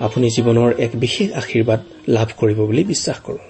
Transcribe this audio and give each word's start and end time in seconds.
আপুনি 0.00 0.28
জীৱনৰ 0.28 0.70
এক 0.78 0.90
বিশেষ 0.94 1.32
আশীৰ্বাদ 1.32 1.80
লাভ 2.08 2.28
কৰিব 2.36 2.56
বুলি 2.56 2.84
বিশ্বাস 2.84 3.18
কৰোঁ। 3.20 3.44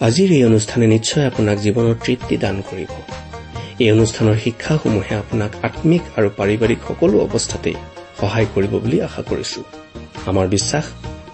আজিৰ 0.00 0.32
এই 0.32 0.44
অনুষ্ঠানে 0.44 0.86
নিশ্চয় 0.86 1.26
আপোনাক 1.26 1.58
জীৱনৰ 1.58 1.94
তৃপ্তি 2.04 2.36
দান 2.36 2.62
কৰিব। 2.70 2.90
এই 3.78 3.92
অনুষ্ঠানৰ 3.92 4.36
শিক্ষাসমূহে 4.44 5.14
আপোনাক 5.14 5.50
আম্মিক 5.62 6.02
আৰু 6.16 6.28
পাৰিবাৰিক 6.36 6.78
সকলো 6.88 7.20
অৱস্থাতেই 7.20 7.74
সহায় 8.20 8.46
কৰিব 8.54 8.70
বুলি 8.70 9.00
আশা 9.00 9.22
কৰিছো। 9.22 9.60
আমাৰ 10.26 10.48
বিশ্বাস 10.48 10.84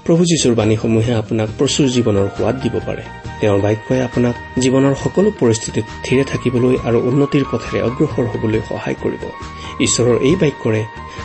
প্ৰভু 0.06 0.22
যীশুৰ 0.24 0.54
বাণীসমূহে 0.54 1.12
আপোনাক 1.14 1.48
প্ৰচুৰ 1.58 1.86
জীৱনৰ 1.88 2.26
সোৱাদ 2.36 2.62
দিব 2.62 2.74
পাৰে। 2.86 3.19
তেওঁৰ 3.40 3.60
বাক্যই 3.66 4.00
আপোনাক 4.08 4.34
জীৱনৰ 4.62 4.94
সকলো 5.04 5.28
পৰিস্থিতিত 5.40 5.84
থিৰে 6.04 6.24
থাকিবলৈ 6.32 6.74
আৰু 6.88 6.98
উন্নতিৰ 7.08 7.44
পথেৰে 7.52 7.78
অগ্ৰসৰ 7.88 8.26
হবলৈ 8.32 8.60
সহায় 8.68 8.96
কৰিব। 9.02 9.22
ঈশ্বৰৰ 9.86 10.16
এই 10.28 10.36
বাক্যৰে 10.42 10.82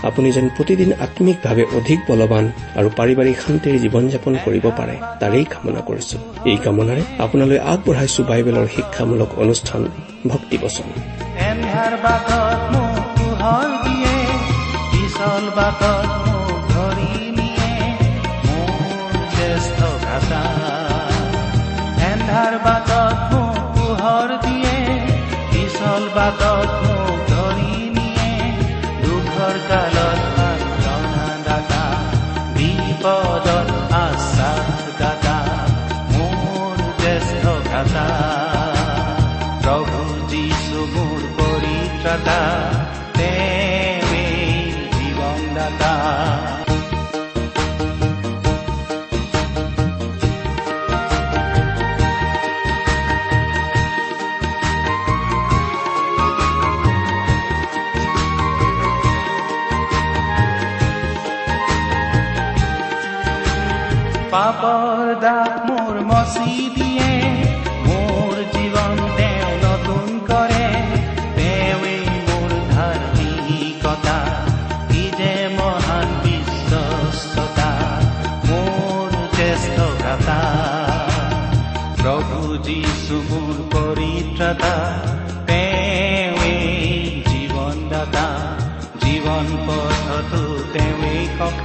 আপুনি 0.07 0.29
যেন 0.31 0.45
প্ৰতিদিন 0.57 0.89
আম্মিকভাৱে 1.05 1.63
অধিক 1.77 1.99
বলৱান 2.09 2.45
আৰু 2.79 2.87
পাৰিবাৰিক 2.99 3.37
শান্তিৰ 3.45 3.75
জীৱন 3.83 4.03
যাপন 4.13 4.33
কৰিব 4.45 4.65
পাৰে 4.79 4.95
তাৰেই 5.21 5.45
কামনা 5.53 5.81
কৰিছো। 5.89 6.17
এই 6.51 6.57
কামনাৰে 6.65 7.03
আপোনালৈ 7.25 7.59
আগবঢ়াইছো 7.73 8.21
বাইবেলৰ 8.29 8.67
শিক্ষামূলক 8.75 9.29
অনুষ্ঠান 9.43 9.81
ভক্তিবচন 10.27 10.87
বাটত 15.57 16.14
বাটত 22.63 23.17
মোক 23.31 23.57
পোহৰ 23.75 24.29
দিয়ে 24.43 24.75
পিছল 25.51 26.03
বাটত 26.15 26.94
পাপৰ 64.35 65.09
দাগ 65.23 65.51
মোৰ 65.67 65.95
মচি 66.07 66.53
দিয়ে 66.77 67.11
মোৰ 67.85 68.35
জীৱন 68.53 68.97
তেওঁ 69.17 69.51
নতুন 69.63 70.07
কৰে। 70.29 70.65
তেওঁৱেই 71.37 72.03
মোৰ 72.27 72.51
ধাৰ্মিকতা 72.71 74.17
কি 74.89 75.03
যে 75.19 75.33
মহান 75.57 76.09
বিশ্বস্ততা 76.23 77.69
মোৰ 78.47 79.09
জ্যেষ্ঠ 79.37 79.77
ভ্ৰাতা। 80.01 80.41
প্ৰভু 82.01 82.39
যিছু 82.67 83.15
মোৰ 83.29 83.55
পৰিত্ৰাতা 83.73 84.75
তেওঁৱেই 85.47 86.59
জীৱনদাতা। 87.29 88.27
জীৱন 89.01 89.47
পথতো 89.67 90.43
তেওঁৱেই 90.73 91.23
জ্যেষ্ঠ 91.39 91.64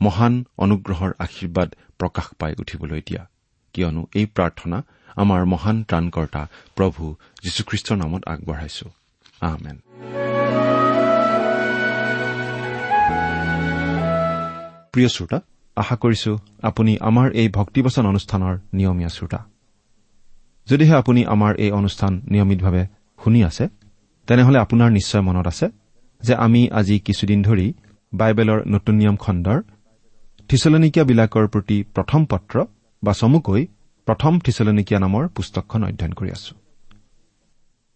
মহান 0.00 0.34
অনুগ্ৰহৰ 0.64 1.10
আশীৰ্বাদ 1.24 1.68
প্ৰকাশ 2.00 2.26
পাই 2.40 2.52
উঠিবলৈ 2.62 3.00
দিয়া। 3.08 3.22
কিয়নো 3.74 4.02
এই 4.18 4.26
প্ৰাৰ্থনা 4.36 4.78
আমাৰ 5.22 5.40
মহান 5.52 5.76
ত্ৰাণকৰ্তা 5.88 6.42
প্ৰভু 6.76 7.02
যীশুখ্ৰীষ্টৰ 7.44 7.96
নামত 8.02 8.22
আগবঢ়াইছো। 8.32 8.86
আহমেন 9.48 9.76
প্ৰিয় 14.92 15.08
শ্ৰোতা 15.14 15.38
আশা 15.76 15.96
কৰিছো 16.02 16.32
আপুনি 16.62 16.92
আমাৰ 17.08 17.26
এই 17.40 17.48
ভক্তিবচন 17.58 18.04
অনুষ্ঠানৰ 18.06 18.54
নিয়মীয়া 18.78 19.10
শ্ৰোতা। 19.16 19.40
যদিহে 20.68 20.94
আপুনি 21.02 21.20
আমাৰ 21.34 21.52
এই 21.64 21.70
অনুষ্ঠান 21.70 22.12
নিয়মিতভাৱে 22.32 22.82
শুনি 23.24 23.40
আছে 23.44 23.64
তেনেহলে 24.28 24.58
আপোনাৰ 24.64 24.88
নিশ্চয় 24.98 25.22
মনত 25.28 25.46
আছে 25.52 25.66
যে 26.20 26.34
আমি 26.44 26.60
আজি 26.78 26.94
কিছুদিন 27.06 27.40
ধৰি 27.42 27.66
বাইবেলৰ 28.12 28.58
নতুন 28.66 28.94
নিয়ম 28.94 29.16
খণ্ডৰ 29.16 29.58
থিচলনিকীয়াবিলাকৰ 30.50 31.46
প্ৰতি 31.46 31.82
প্ৰথম 31.94 32.24
পত্ৰ 32.24 32.64
বা 33.02 33.12
চমুকৈ 33.12 33.66
প্ৰথম 34.06 34.38
থিচলনিকীয়া 34.38 35.00
নামৰ 35.00 35.28
পুস্তকখন 35.28 35.84
অধ্যয়ন 35.84 36.12
কৰি 36.12 36.30
আছো। 36.30 36.54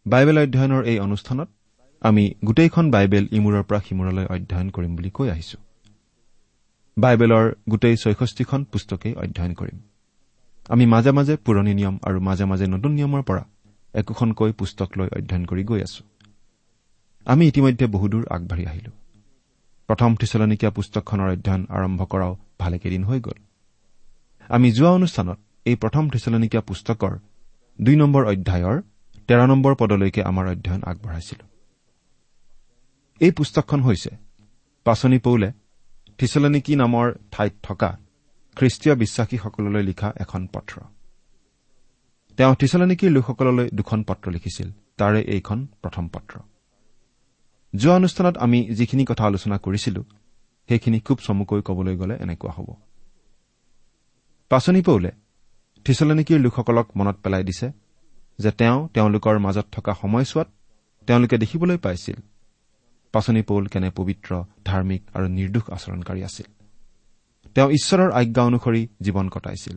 বাইবেল 0.07 0.39
অধ্যয়নৰ 0.39 0.85
এই 0.85 0.99
অনুষ্ঠানত 0.99 1.49
আমি 2.03 2.35
গোটেইখন 2.45 2.91
বাইবেল 2.91 3.25
ইমূৰৰ 3.33 3.63
পৰা 3.63 3.81
সিমূৰলৈ 3.81 4.25
অধ্যয়ন 4.25 4.71
কৰিম 4.71 4.97
বুলি 4.97 5.11
কৈ 5.11 5.29
আহিছো। 5.31 5.59
বাইবেলৰ 6.99 7.55
গোটেই 7.71 7.97
ছয়ষষ্ঠিখন 7.97 8.65
পুস্তকেই 8.65 9.15
অধ্যয়ন 9.15 9.53
কৰিম। 9.55 9.79
আমি 10.69 10.87
মাজে 10.87 11.11
মাজে 11.11 11.37
পুৰণি 11.37 11.75
নিয়ম 11.75 11.99
আৰু 12.03 12.21
মাজে 12.21 12.45
মাজে 12.45 12.67
নতুন 12.67 12.93
নিয়মৰ 12.93 13.23
পৰা 13.23 13.45
একোখনকৈ 13.95 14.53
পুস্তক 14.53 14.89
লৈ 14.99 15.09
অধ্যয়ন 15.17 15.45
কৰি 15.45 15.65
গৈ 15.65 15.81
আছো। 15.83 16.03
আমি 17.25 17.47
ইতিমধ্যে 17.47 17.87
বহুদূৰ 17.87 18.25
আগবাঢ়ি 18.31 18.67
আহিলো। 18.67 18.91
প্ৰথম 19.89 20.17
থিচলনিকীয়া 20.17 20.71
পুস্তকখনৰ 20.71 21.29
অধ্যয়ন 21.31 21.67
আৰম্ভ 21.69 22.01
কৰাও 22.05 22.37
ভালেকেইদিন 22.61 23.05
হৈ 23.05 23.21
গ'ল। 23.21 23.39
আমি 24.49 24.69
যোৱা 24.73 24.91
অনুষ্ঠানত 24.91 25.39
এই 25.65 25.77
প্ৰথম 25.77 26.11
থিচলনিকীয়া 26.11 26.63
পুস্তকৰ 26.63 27.13
দুই 27.81 27.97
নম্বৰ 27.97 28.23
অধ্যায়ৰ 28.25 28.77
তেৰ 29.29 29.41
নম্বৰ 29.47 29.75
পদলৈকে 29.75 30.21
আমাৰ 30.23 30.47
অধ্যয়ন 30.49 30.83
আগবঢ়াইছিলো। 30.87 31.45
এই 33.21 33.31
পুস্তকখন 33.31 33.81
হৈছে 33.83 34.11
পাচনি 34.85 35.19
পৌলে 35.19 35.53
থিচলনিকী 36.19 36.77
নামৰ 36.77 37.07
ঠাইত 37.33 37.55
থকা 37.63 37.91
খ্ৰীষ্টীয় 38.57 38.95
বিশ্বাসীসকললৈ 38.95 39.83
লিখা 39.83 40.13
এখন 40.17 40.47
পত্ৰ। 40.47 40.75
তেওঁ 42.39 42.55
থিচলনিকীৰ 42.55 43.11
লোকসকললৈ 43.11 43.67
দুখন 43.75 44.03
পত্ৰ 44.03 44.27
লিখিছিল। 44.31 44.69
তাৰে 44.97 45.21
এইখন 45.35 45.67
প্ৰথম 45.83 46.09
পত্ৰ। 46.09 46.35
যোৱা 47.77 47.95
অনুষ্ঠানত 47.95 48.37
আমি 48.37 48.59
যিখিনি 48.69 49.05
কথা 49.05 49.25
আলোচনা 49.25 49.57
কৰিছিলো 49.59 50.03
সেইখিনি 50.69 51.01
খুব 51.01 51.19
চমুকৈ 51.19 51.61
কবলৈ 51.61 51.97
গ'লে 51.97 52.15
এনেকুৱা 52.15 52.51
হ'ব। 52.51 52.69
পাচনি 54.49 54.83
পৌলে 54.83 55.11
থিচলনিকিৰ 55.85 56.41
লোকসকলক 56.41 56.87
মনত 56.97 57.17
পেলাই 57.23 57.45
দিছে 57.45 57.73
যে 58.39 58.51
তেওঁ 58.51 58.89
তেওঁলোকৰ 58.95 59.39
মাজত 59.39 59.67
থকা 59.73 59.93
সময়ছোৱাত 60.03 60.49
তেওঁলোকে 61.07 61.39
দেখিবলৈ 61.39 61.77
পাইছিল 61.77 62.17
পাচনি 63.13 63.43
পৌল 63.43 63.67
কেনে 63.67 63.91
পবিত্ৰ 63.91 64.31
ধাৰ্মিক 64.65 65.03
আৰু 65.15 65.27
নিৰ্দোষ 65.29 65.71
আচৰণকাৰী 65.71 66.23
আছিল। 66.23 66.47
তেওঁ 67.55 67.71
ঈশ্বৰৰ 67.71 68.11
আজ্ঞা 68.13 68.43
অনুসৰি 68.43 68.89
জীৱন 69.01 69.29
কটাইছিল। 69.29 69.77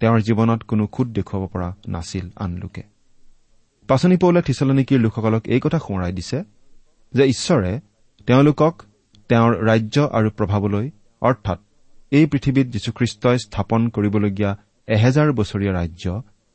তেওঁৰ 0.00 0.20
জীৱনত 0.20 0.62
কোনো 0.62 0.86
খুদ 0.86 1.08
দেখুৱাব 1.12 1.46
পৰা 1.46 1.68
নাছিল 1.88 2.26
আন 2.36 2.56
লোকে। 2.56 2.82
পাচনি 3.88 4.16
পৌলে 4.16 4.42
থিচলনিকিৰ 4.42 5.00
লোকসকলক 5.00 5.42
এই 5.46 5.60
কথা 5.60 5.78
সোঁৱৰাই 5.78 6.12
দিছে 6.12 6.38
যে 7.14 7.24
ঈশ্বৰে 7.26 7.80
তেওঁলোকক 8.26 8.82
তেওঁৰ 9.28 9.52
ৰাজ্য 9.64 9.96
আৰু 10.12 10.28
প্ৰভাৱলৈ 10.30 10.90
অৰ্থাৎ 11.20 11.58
এই 12.10 12.26
পৃথিৱীত 12.26 12.66
যীশুখ্ৰীষ্টই 12.66 13.38
স্থাপন 13.38 13.88
কৰিবলগীয়া 13.88 14.50
এহেজাৰ 14.88 15.32
বছৰীয়া 15.32 15.72
ৰাজ্য 15.72 16.04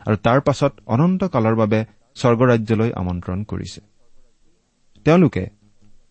আৰু 0.08 0.16
তাৰ 0.16 0.40
পাছত 0.42 0.74
অনন্তকালৰ 0.86 1.56
বাবে 1.56 1.80
স্বৰ্গৰাজ্যলৈ 2.16 2.92
আমন্ত্ৰণ 2.96 3.44
কৰিছে। 3.44 3.82
তেওঁলোকে 5.06 5.44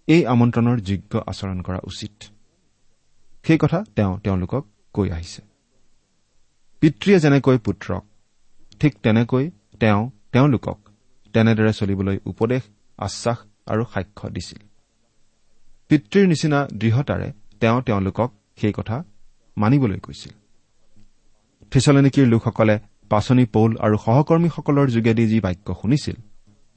এই 0.08 0.26
আমন্ত্ৰণৰ 0.26 0.78
যোগ্য 0.80 1.12
আচৰণ 1.26 1.58
কৰা 1.62 1.80
উচিত। 1.84 2.14
সেই 3.46 3.58
কথা 3.58 3.84
তেওঁ 3.96 4.18
তেওঁলোকক 4.18 4.64
কৈ 4.92 5.10
আহিছে। 5.10 5.42
পিতৃয়ে 6.80 7.20
যেনেকৈ 7.20 7.58
পুত্ৰক 7.58 8.04
ঠিক 8.80 8.92
তেনেকৈ 9.02 9.50
তেওঁ 9.80 10.10
তেওঁলোকক 10.32 10.78
তেনেদৰে 11.34 11.72
চলিবলৈ 11.72 12.18
উপদেশ 12.24 12.62
আশ্বাস 12.98 13.38
আৰু 13.72 13.82
সাক্ষ্য 13.92 14.26
দিছিল। 14.30 14.60
পিতৃৰ 15.90 16.24
নিচিনা 16.26 16.58
দৃঢ়তাৰে 16.80 17.28
তেওঁ 17.60 17.78
তেওঁলোকক 17.82 18.30
সেই 18.56 18.72
কথা 18.76 18.96
মানিবলৈ 19.56 19.98
কৈছিল। 19.98 20.32
থিচলেনিকিৰ 21.72 22.26
লোকসকলে 22.26 22.76
পাচনি 23.10 23.44
পৌল 23.54 23.70
আৰু 23.76 23.96
সহকৰ্মীসকলৰ 24.04 24.86
যোগেদি 24.90 25.24
যি 25.26 25.38
বাক্য 25.40 25.68
শুনিছিল 25.82 26.16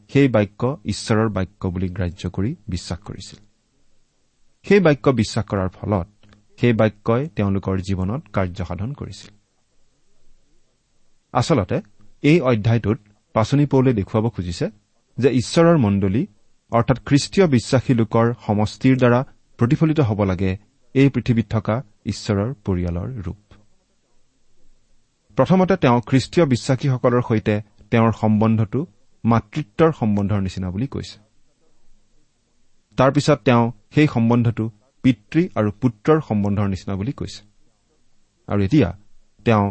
সেই 0.10 0.28
বাক্য 0.28 0.62
ঈশ্বৰৰ 0.86 1.30
বাক্য 1.30 1.62
বুলি 1.68 1.88
গ্ৰাহ্য 1.88 2.24
কৰি 2.30 2.52
বিশ্বাস 2.68 3.00
কৰিছিল। 3.00 3.40
সেই 4.66 4.80
বাক্য 4.80 5.06
বিশ্বাস 5.20 5.46
কৰাৰ 5.46 5.70
ফলত 5.70 6.08
সেই 6.60 6.74
বাক্যই 6.74 7.24
তেওঁলোকৰ 7.36 7.76
জীৱনত 7.88 8.22
কাৰ্যসাধন 8.34 8.90
কৰিছিল। 8.94 9.32
আচলতে 11.34 11.78
এই 12.22 12.38
অধ্যায়টোত 12.42 13.00
পাচনি 13.36 13.66
পৌলে 13.66 13.92
দেখুৱাব 13.94 14.26
খুজিছে 14.30 14.66
যে 15.18 15.30
ঈশ্বৰৰ 15.32 15.78
মণ্ডলী 15.78 16.22
অৰ্থাৎ 16.74 16.98
খ্ৰীষ্টীয় 17.06 17.48
বিশ্বাসী 17.48 17.94
লোকৰ 17.94 18.26
সমষ্টিৰ 18.46 18.96
দ্বাৰা 18.98 19.20
প্ৰতিফলিত 19.60 20.00
হ'ব 20.00 20.20
লাগে 20.24 20.52
এই 20.96 21.10
পৃথিৱীত 21.10 21.48
থকা 21.50 21.76
ঈশ্বৰৰ 22.06 22.54
পৰিয়ালৰ 22.66 23.10
ৰূপ। 23.26 23.42
প্ৰথমতে 25.38 25.76
তেওঁ 25.78 26.02
খ্ৰীষ্টীয় 26.02 26.46
বিশ্বাসীসকলৰ 26.46 27.22
সৈতে 27.22 27.56
তেওঁৰ 27.92 28.12
সম্বন্ধটো 28.12 28.80
মাতৃত্বৰ 29.24 29.92
সম্বন্ধৰ 29.92 30.40
নিচিনা 30.42 30.70
বুলি 30.70 30.88
কৈছে। 30.88 31.18
তাৰ 32.98 33.12
পিছত 33.12 33.40
তেওঁ 33.46 33.72
সেই 33.96 34.08
সম্বন্ধটো 34.08 34.72
পিতৃ 35.04 35.42
আৰু 35.56 35.70
পুত্ৰৰ 35.82 36.20
সম্বন্ধৰ 36.28 36.68
নিচিনা 36.68 36.96
বুলি 36.96 37.12
কৈছে। 37.12 37.42
আৰু 38.48 38.62
এতিয়া 38.64 38.90
তেওঁ 39.46 39.66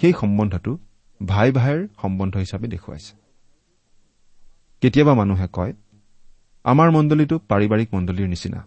সেই 0.00 0.12
সম্বন্ধটো 0.12 0.78
ভাই 1.26 1.52
ভাইৰ 1.52 1.88
সম্বন্ধ 2.02 2.36
হিচাপে 2.36 2.66
দেখুৱাইছে। 2.66 3.12
কেতিয়াবা 4.80 5.14
মানুহে 5.14 5.46
কয় 5.52 5.72
আমাৰ 6.70 6.88
মণ্ডলীটো 6.90 7.36
পাৰিবাৰিক 7.50 7.88
মণ্ডলীৰ 7.94 8.28
নিচিনা। 8.28 8.60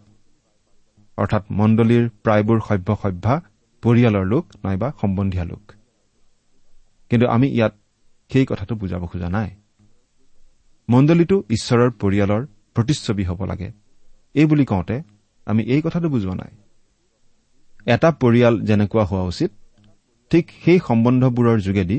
অৰ্থাৎ 1.17 1.43
মণ্ডলীৰ 1.59 2.03
প্ৰায়বোৰ 2.23 2.59
সভ্য 2.67 2.89
সভ্যা 3.03 3.33
পৰিয়ালৰ 3.83 4.25
লোক 4.25 4.43
নাইবা 4.63 4.87
সম্বন্ধীয় 5.01 5.45
লোক। 5.45 5.63
কিন্তু 7.11 7.25
আমি 7.27 7.47
ইয়াত 7.57 7.73
সেই 8.31 8.45
কথাটো 8.45 8.73
বুজাব 8.75 9.03
খোজা 9.05 9.29
নাই। 9.29 9.49
মণ্ডলীটো 10.89 11.37
ঈশ্বৰৰ 11.49 11.89
পৰিয়ালৰ 12.01 12.41
প্ৰতিচ্ছবি 12.75 13.23
হ'ব 13.23 13.39
লাগে। 13.45 13.69
এই 14.35 14.45
বুলি 14.45 14.65
কওঁতে 14.65 14.97
আমি 15.47 15.61
এই 15.73 15.81
কথাটো 15.81 16.07
বুজোৱা 16.09 16.35
নাই। 16.35 16.51
এটা 17.85 18.09
পৰিয়াল 18.21 18.53
যেনেকুৱা 18.67 19.03
হোৱা 19.03 19.23
উচিত 19.31 19.51
ঠিক 20.31 20.45
সেই 20.63 20.79
সম্বন্ধবোৰৰ 20.87 21.57
যোগেদি 21.67 21.97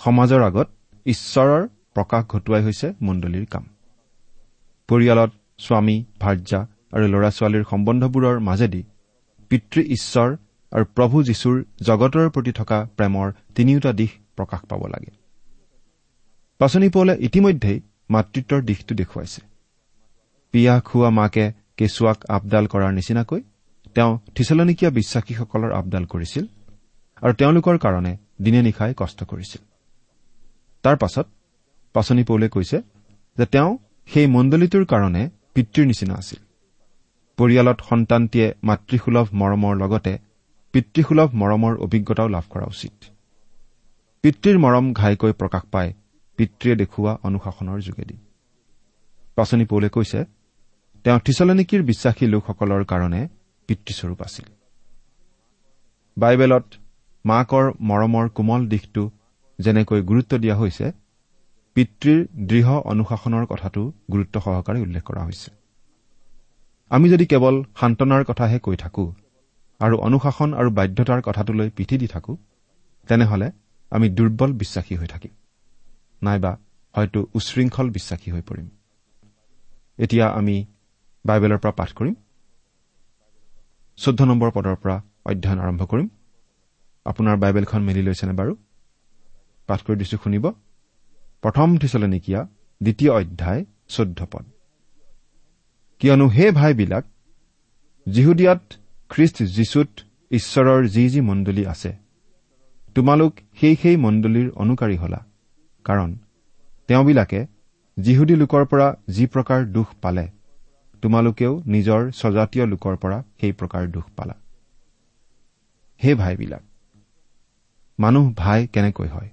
সমাজৰ 0.00 0.40
আগত 0.42 0.68
ঈশ্বৰৰ 1.06 1.62
প্ৰকাশ 1.94 2.22
ঘটোৱাই 2.32 2.62
হৈছে 2.62 2.86
মণ্ডলীৰ 3.02 3.46
কাম। 3.46 3.64
পৰিয়ালত 4.88 5.30
স্বামী 5.58 5.96
ভাৰ্যা 6.20 6.60
আৰু 6.92 7.04
ল'ৰা 7.12 7.30
ছোৱালীৰ 7.30 7.64
সম্বন্ধবোৰৰ 7.70 8.36
মাজেদি 8.40 8.82
পিতৃ 9.50 9.80
ঈশ্বৰ 9.96 10.28
আৰু 10.72 10.84
প্ৰভু 10.96 11.16
যীশুৰ 11.22 11.56
জগতৰ 11.82 12.26
প্ৰতি 12.34 12.52
থকা 12.52 12.78
প্ৰেমৰ 12.96 13.26
তিনিওটা 13.54 13.92
দিশ 13.92 14.10
প্ৰকাশ 14.36 14.60
পাব 14.70 14.82
লাগে। 14.86 15.12
পাচনি 16.60 16.88
পৌলে 16.88 17.14
ইতিমধ্যেই 17.20 17.78
মাতৃত্বৰ 18.10 18.60
দিশটো 18.62 18.92
দেখুৱাইছে। 18.94 19.40
পিয়াহ 20.52 20.80
খোৱা 20.80 21.10
মাকে 21.10 21.44
কেঁচুৱাক 21.76 22.18
আপডাল 22.28 22.64
কৰাৰ 22.66 22.92
নিচিনাকৈ 22.92 23.40
তেওঁ 23.94 24.12
থিচলনিকীয়া 24.34 24.90
বিশ্বাসীসকলৰ 24.90 25.72
আপডাল 25.72 26.04
কৰিছিল 26.04 26.44
আৰু 27.22 27.32
তেওঁলোকৰ 27.32 27.76
কাৰণে 27.78 28.12
দিনে 28.42 28.60
নিশাই 28.62 28.92
কষ্ট 28.96 29.18
কৰিছিল। 29.24 29.62
তাৰ 30.84 30.96
পাছত 30.96 31.26
পাচনি 31.94 32.22
পৌলে 32.24 32.48
কৈছে 32.48 32.78
যে 33.38 33.46
তেওঁ 33.46 33.70
সেই 34.08 34.26
মণ্ডলীটোৰ 34.26 34.84
কাৰণে 34.84 35.22
পিতৃৰ 35.54 35.86
নিচিনা 35.86 36.14
আছিল। 36.14 36.40
পৰিয়ালত 37.38 37.78
সন্তানটিয়ে 37.80 38.48
মাতৃসুলভ 38.62 39.26
মৰমৰ 39.32 39.74
লগতে 39.76 40.12
পিতৃসুলভ 40.74 41.28
মৰমৰ 41.34 41.74
অভিজ্ঞতাও 41.76 42.28
লাভ 42.28 42.44
কৰা 42.50 42.66
উচিত। 42.66 42.94
পিতৃৰ 44.24 44.56
মৰম 44.58 44.92
ঘাইকৈ 44.92 45.32
প্ৰকাশ 45.32 45.64
পায় 45.70 45.90
পিতৃয়ে 46.38 46.76
দেখুওৱা 46.76 47.12
অনুশাসনৰ 47.22 47.78
যোগেদি। 47.80 48.16
পাচনি 49.36 49.64
পৌলে 49.64 49.88
কৈছে 49.88 50.20
তেওঁ 51.04 51.18
থিচলনিকিৰ 51.18 51.82
বিশ্বাসী 51.82 52.24
লোকসকলৰ 52.26 52.82
কাৰণে 52.84 53.20
পিতৃস্বৰূপ 53.68 54.20
আছিল। 54.22 54.46
বাইবেলত 56.16 56.66
মাকৰ 57.24 57.66
মৰমৰ 57.80 58.26
কোমল 58.28 58.62
দিশটো 58.68 59.02
যেনেকৈ 59.58 60.00
গুৰুত্ব 60.02 60.32
দিয়া 60.38 60.56
হৈছে 60.56 60.86
পিতৃৰ 61.78 62.26
দৃঢ় 62.48 62.70
অনুশাসনৰ 62.84 63.46
কথাটো 63.46 63.92
গুৰুত্ব 64.12 64.40
সহকাৰে 64.40 64.80
উল্লেখ 64.80 65.02
কৰা 65.04 65.24
হৈছে। 65.24 65.50
আমি 66.88 67.10
যদি 67.10 67.26
কেৱল 67.26 67.64
সান্তনাৰ 67.80 68.24
কথাহে 68.24 68.58
কৈ 68.58 68.76
থাকো 68.76 69.14
আৰু 69.80 69.96
অনুশাসন 69.96 70.54
আৰু 70.54 70.70
বাধ্যতাৰ 70.70 71.22
কথাটোলৈ 71.22 71.70
পিঠি 71.70 71.98
দি 71.98 72.06
থাকো 72.06 72.36
তেনেহলে 73.08 73.52
আমি 73.90 74.08
দুৰ্বল 74.08 74.52
বিশ্বাসী 74.52 74.96
হৈ 74.96 75.06
থাকিম। 75.06 75.30
নাইবা 76.22 76.58
হয়তো 76.96 77.26
উশৃংখল 77.34 77.90
বিশ্বাসী 77.90 78.30
হৈ 78.30 78.40
পৰিম। 78.40 78.68
এতিয়া 79.98 80.26
আমি 80.28 80.66
বাইবেলৰ 81.24 81.58
পৰা 81.58 81.72
পাঠ 81.72 81.92
কৰিম। 81.92 82.14
চৈধ্য 83.96 84.24
নম্বৰ 84.24 84.50
পদৰ 84.50 84.74
পৰা 84.74 85.02
অধ্যয়ন 85.24 85.58
আৰম্ভ 85.58 85.82
কৰিম। 85.84 86.08
আপোনাৰ 87.06 87.36
বাইবেলখন 87.36 87.82
মেলি 87.82 88.02
লৈছেনে 88.02 88.32
বাৰু? 88.32 88.56
পাঠ 89.66 89.80
কৰি 89.82 89.96
দিছো 89.96 90.16
শুনিব। 90.24 90.52
প্ৰথম 91.42 91.68
থিচলনিকীয়া 91.78 92.40
দ্বিতীয় 92.80 93.12
অধ্যায় 93.12 93.64
চৈধ্য 93.88 94.20
পদ। 94.32 94.44
কিয়নো 96.00 96.26
সেই 96.30 96.50
ভাইবিলাক 96.50 97.04
যিহুদিয়াত 98.06 98.62
খ্ৰীষ্ট 99.10 99.38
যীশুত 99.56 99.90
ঈশ্বৰৰ 100.30 100.80
যি 100.88 101.04
যি 101.08 101.20
মণ্ডলী 101.20 101.62
আছে 101.66 101.92
তোমালোক 102.94 103.32
সেই 103.60 103.74
সেই 103.82 103.96
মণ্ডলীৰ 103.96 104.48
অনুকাৰী 104.54 104.96
হলা 104.96 105.20
কাৰণ 105.84 106.10
তেওঁবিলাকে 106.88 107.40
যিহুদী 107.96 108.34
লোকৰ 108.36 108.64
পৰা 108.64 108.88
যি 109.08 109.24
প্ৰকাৰ 109.26 109.60
দুখ 109.66 109.88
পালে 110.02 110.26
তোমালোকেও 111.02 111.52
নিজৰ 111.66 112.00
স্বজাতীয় 112.10 112.64
লোকৰ 112.66 112.94
পৰা 112.96 113.18
সেই 113.40 113.52
প্ৰকাৰ 113.52 113.82
দুখ 113.86 114.06
পালা। 114.16 114.36
সেই 116.00 116.14
ভাইবিলাক 116.14 116.62
মানুহ 117.98 118.24
ভাই 118.36 118.60
কেনেকৈ 118.66 119.08
হয়? 119.08 119.30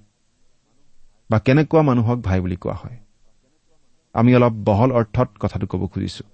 বা 1.30 1.38
কেনেকুৱা 1.38 1.82
মানুহক 1.82 2.18
ভাই 2.18 2.40
বুলি 2.40 2.56
কোৱা 2.56 2.74
হয়? 2.74 2.98
আমি 4.14 4.34
অলপ 4.36 4.52
বহল 4.52 4.92
অৰ্থত 4.92 5.28
কথাটো 5.40 5.66
ক'ব 5.66 5.86
খুজিছো। 5.86 6.24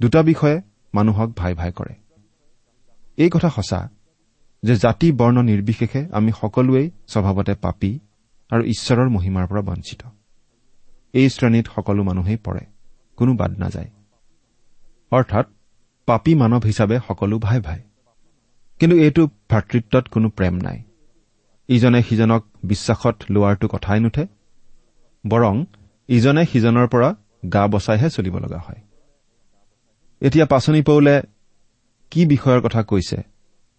দুটা 0.00 0.22
বিষয়ে 0.22 0.62
মানুহক 0.94 1.28
ভাই 1.30 1.54
ভাই 1.54 1.72
কৰে। 1.72 1.94
এই 3.16 3.30
কথা 3.30 3.50
সঁচা 3.50 3.90
যে 4.62 4.76
জাতি 4.76 5.12
বৰ্ণ 5.12 5.42
নিৰ্বিশেষে 5.42 6.08
আমি 6.12 6.32
সকলোৱেই 6.40 6.90
স্বভাৱতে 7.08 7.54
পাপী 7.54 7.98
আৰু 8.50 8.62
ঈশ্বৰৰ 8.64 9.08
মহিমাৰ 9.08 9.46
পৰা 9.46 9.60
বঞ্চিত। 9.60 10.02
এই 11.12 11.28
শ্ৰেণীত 11.28 11.66
সকলো 11.74 12.02
মানুহেই 12.02 12.36
পৰে 12.36 12.60
কোনো 13.16 13.34
বাদ 13.34 13.58
নাযায়। 13.58 13.90
অৰ্থাৎ 15.10 15.46
পাপী 16.06 16.34
মানৱ 16.34 16.62
হিচাপে 16.64 16.98
সকলো 17.08 17.38
ভাই 17.38 17.60
ভাই। 17.60 17.80
কিন্তু 18.80 18.96
এইটো 18.96 19.28
ভাতৃত্বত 19.50 20.08
কোনো 20.08 20.28
প্ৰেম 20.28 20.54
নাই। 20.54 20.82
ইজনে 21.72 22.00
সিজনক 22.02 22.42
বিশ্বাসত 22.64 23.16
লোৱাৰটো 23.30 23.66
কথাই 23.68 24.00
নুঠে 24.00 24.24
বৰং 25.24 25.54
ইজনে 26.08 26.42
সিজনৰ 26.46 26.86
পৰা 26.92 27.08
গা 27.52 27.62
বচাইহে 27.66 28.08
চলিব 28.10 28.34
লগা 28.38 28.60
হয়। 28.66 28.80
এতিয়া 30.22 30.46
পাচনি 30.46 30.80
পৌলে 30.82 31.14
কি 32.10 32.20
বিষয়ৰ 32.26 32.60
কথা 32.60 32.82
কৈছে 32.82 33.18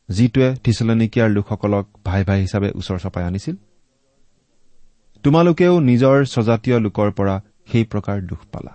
যিটোৱে 0.09 0.47
থিচলনিকিয়াৰ 0.63 1.29
লোকসকলক 1.29 1.85
ভাই 2.05 2.21
ভাই 2.23 2.39
হিচাপে 2.41 2.69
ওচৰ 2.75 2.97
চপাই 2.99 3.23
আনিছিল? 3.23 3.55
তোমালোকেও 5.23 5.73
নিজৰ 5.79 6.15
স্বজাতীয় 6.25 6.77
লোকৰ 6.79 7.09
পৰা 7.11 7.35
সেই 7.71 7.85
প্ৰকাৰ 7.85 8.17
দুখ 8.21 8.41
পালা। 8.51 8.73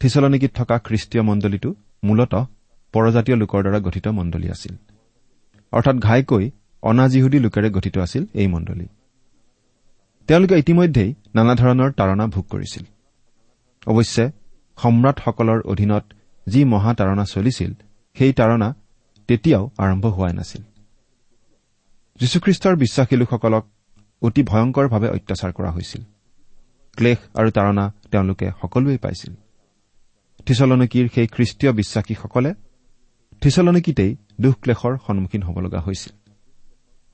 থিচলনিকিত 0.00 0.50
থকা 0.54 0.76
খ্ৰীষ্টীয় 0.78 1.22
মণ্ডলীটো 1.22 1.70
মূলতঃ 2.04 2.44
পৰজাতীয় 2.94 3.36
লোকৰ 3.36 3.60
দ্বাৰা 3.62 3.80
গঠিত 3.80 4.06
মণ্ডলী 4.08 4.48
আছিল। 4.50 4.74
অৰ্থাৎ 5.72 5.96
ঘাইকৈ 5.96 6.44
অনাজিহুদী 6.82 7.38
লোকেৰে 7.38 7.70
গঠিত 7.70 7.98
আছিল 7.98 8.26
এই 8.34 8.46
মণ্ডলী। 8.46 8.86
তেওঁলোকে 10.26 10.58
ইতিমধ্যেই 10.58 11.14
নানা 11.34 11.54
ধৰণৰ 11.54 11.92
তাৰণা 11.92 12.26
ভোগ 12.26 12.44
কৰিছিল। 12.50 12.84
অৱশ্যে 13.86 14.30
সম্ৰাটসকলৰ 14.76 15.60
অধীনত 15.60 16.04
যি 16.48 16.64
মহাতাৰণা 16.64 17.24
চলিছিল 17.24 17.72
সেই 18.18 18.32
তাৰণা 18.32 18.74
তেতিয়াও 19.28 19.70
আৰম্ভ 19.78 20.06
হোৱাই 20.06 20.32
নাছিল। 20.32 20.62
যীশুখ্ৰীষ্টৰ 22.20 22.76
বিশ্বাসী 22.76 23.16
লোকসকলক 23.16 23.66
অতি 24.22 24.42
ভয়ংকৰভাৱে 24.42 25.08
অত্যাচাৰ 25.08 25.52
কৰা 25.52 25.70
হৈছিল। 25.70 26.02
ক্লেশ 26.96 27.18
আৰু 27.34 27.50
তাৰণা 27.50 27.92
তেওঁলোকে 28.10 28.50
সকলোৱেই 28.62 28.98
পাইছিল। 28.98 29.34
থিচলনকীৰ 30.46 31.08
সেই 31.14 31.26
খ্ৰীষ্টীয় 31.26 31.72
বিশ্বাসীসকলে 31.72 32.54
থিচলনিকিতেই 33.40 34.16
দুখ 34.40 34.54
ক্লেশৰ 34.62 34.96
সন্মুখীন 35.06 35.42
হ'ব 35.42 35.60
লগা 35.60 35.80
হৈছিল। 35.80 36.21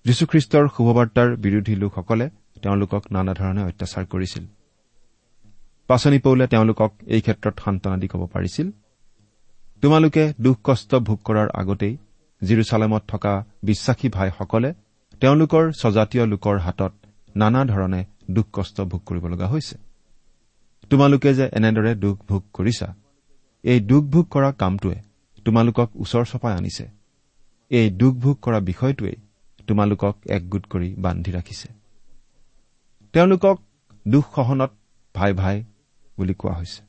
যীশুখ্ৰীষ্টৰ 0.05 0.65
শুভবাৰ্তাৰ 0.75 1.29
বিৰোধী 1.45 1.75
লোকসকলে 1.83 2.27
তেওঁলোকক 2.63 3.03
নানা 3.15 3.33
ধৰণে 3.41 3.63
অত্যাচাৰ 3.71 4.05
কৰিছিল। 4.13 4.45
পাচনি 5.89 6.19
পৌলে 6.19 6.45
তেওঁলোকক 6.47 6.91
এই 7.15 7.21
ক্ষেত্ৰত 7.21 7.55
সান্তনা 7.65 7.97
দি 8.03 8.09
ক'ব 8.13 8.23
পাৰিছিল 8.35 8.67
তোমালোকে 9.83 10.25
দুখ 10.45 10.57
কষ্ট 10.65 10.91
ভোগ 11.07 11.19
কৰাৰ 11.29 11.49
আগতেই 11.61 11.95
জিৰচালেমত 12.43 13.03
থকা 13.09 13.33
বিশ্বাসী 13.63 14.09
ভাইসকলে 14.17 14.71
তেওঁলোকৰ 15.23 15.65
স্বজাতীয় 15.81 16.25
লোকৰ 16.33 16.57
হাতত 16.67 16.93
নানা 17.35 17.61
ধৰণে 17.73 18.01
দুখ 18.31 18.47
কষ্ট 18.53 18.77
ভোগ 18.91 19.01
কৰিব 19.09 19.25
লগা 19.33 19.47
হৈছে। 19.53 19.77
তোমালোকে 20.91 21.31
যে 21.35 21.47
এনেদৰে 21.59 21.93
দুখ 22.05 22.17
ভোগ 22.29 22.43
কৰিছা 22.57 22.89
এই 23.65 23.79
দুখ 23.91 24.03
ভোগ 24.15 24.25
কৰা 24.35 24.51
কামটোৱে 24.61 24.99
তোমালোকক 25.47 25.89
ওচৰ 26.03 26.25
চপাই 26.31 26.55
আনিছে। 26.59 26.85
এই 27.71 27.87
দুখ 28.01 28.15
ভোগ 28.25 28.37
কৰা 28.45 28.59
বিষয়টোৱেই 28.71 29.17
তোমালোকক 29.69 30.17
একগোট 30.37 30.65
কৰি 30.73 30.89
বান্ধি 31.05 31.31
ৰাখিছে। 31.33 31.69
তেওঁলোকক 33.15 33.57
দুখ 34.07 34.25
সহনত 34.37 34.73
ভাই 35.15 35.33
ভাই 35.33 35.57
বুলি 36.19 36.35
কোৱা 36.41 36.55
হৈছে। 36.59 36.81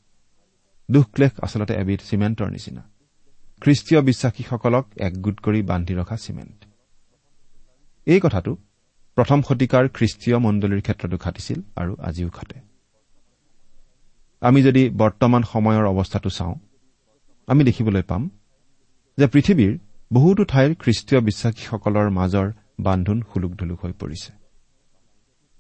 দুখ 0.90 1.06
ক্লেশ 1.16 1.34
আচলতে 1.46 1.74
এবিধ 1.82 2.00
চিমেণ্টৰ 2.10 2.50
নিচিনা। 2.56 2.84
খ্ৰীষ্টীয় 3.62 4.00
বিশ্বাসীসকলক 4.02 4.86
একগোট 5.08 5.38
কৰি 5.46 5.60
বান্ধি 5.62 5.94
ৰখা 6.00 6.18
চিমেণ্ট। 6.24 6.60
এই 8.08 8.20
কথাটো 8.24 8.52
প্ৰথম 9.18 9.40
শতিকাৰ 9.48 9.86
খ্ৰীষ্টীয় 9.96 10.38
মণ্ডলীৰ 10.46 10.82
ক্ষেত্ৰতো 10.82 11.18
খাটিছিল 11.24 11.60
আৰু 11.76 11.92
আজিও 12.08 12.30
খাটে 12.30 12.58
আমি 14.42 14.60
যদি 14.68 14.84
বৰ্তমান 15.02 15.42
সময়ৰ 15.44 15.86
অৱস্থাটো 15.94 16.30
চাওঁ 16.30 16.56
আমি 17.48 17.62
দেখিবলৈ 17.64 18.04
পাম 18.12 18.24
যে 19.18 19.26
পৃথিৱীৰ 19.34 19.74
বহুতো 20.12 20.42
ঠাইৰ 20.52 20.72
খ্ৰীষ্টীয় 20.82 21.20
বিশ্বাসীসকলৰ 21.22 22.08
মাজৰ 22.10 22.48
বান্ধোন 22.80 23.22
সুলুক 23.34 23.52
ধুলুক 23.52 23.86
হৈ 23.86 23.92
পৰিছে। 23.92 24.34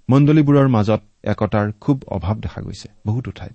মণ্ডলীবোৰৰ 0.10 0.68
মাজত 0.68 1.02
একতাৰ 1.24 1.72
খুব 1.72 2.04
অভাৱ 2.08 2.36
দেখা 2.36 2.62
গৈছে 2.62 2.90
বহুতো 3.08 3.32
ঠাইত। 3.32 3.54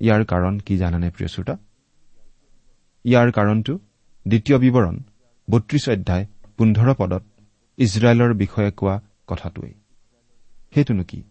ইয়াৰ 0.00 0.24
কাৰণ 0.24 0.58
কি 0.58 0.76
জানানে 0.78 1.10
প্ৰিয় 1.10 1.28
শ্ৰোতা? 1.28 1.58
ইয়াৰ 3.04 3.32
কাৰণটো 3.32 3.78
দ্বিতীয় 4.28 4.58
বিৱৰণ 4.58 4.98
বত্ৰিশ 5.50 5.88
অধ্যায় 5.88 6.26
পোন্ধৰ 6.56 6.94
পদত 6.94 7.22
ইজৰাইলৰ 7.76 8.34
বিষয়ে 8.34 8.70
কোৱা 8.70 9.00
কথাটোৱেই। 9.26 9.74
সেইটোনো 10.74 11.04
কি? 11.04 11.22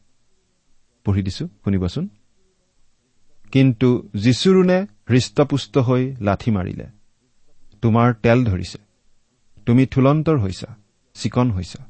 পঢ়ি 1.06 1.24
দিছো 1.24 1.48
শুনিবচোন। 1.48 2.10
কিন্তু 3.52 4.10
যীশুৰুণে 4.16 4.86
হৃষ্টপুষ্ট 5.10 5.78
হৈ 5.78 6.16
লাঠি 6.22 6.52
মাৰিলে। 6.52 6.86
তোমাৰ 7.82 8.14
তেল 8.14 8.46
ধৰিছে। 8.46 8.78
তুমি 9.66 9.86
থুলন্তৰ 9.86 10.40
হৈছা। 10.40 10.76
চিকন 11.20 11.48
হৈছা। 11.52 11.82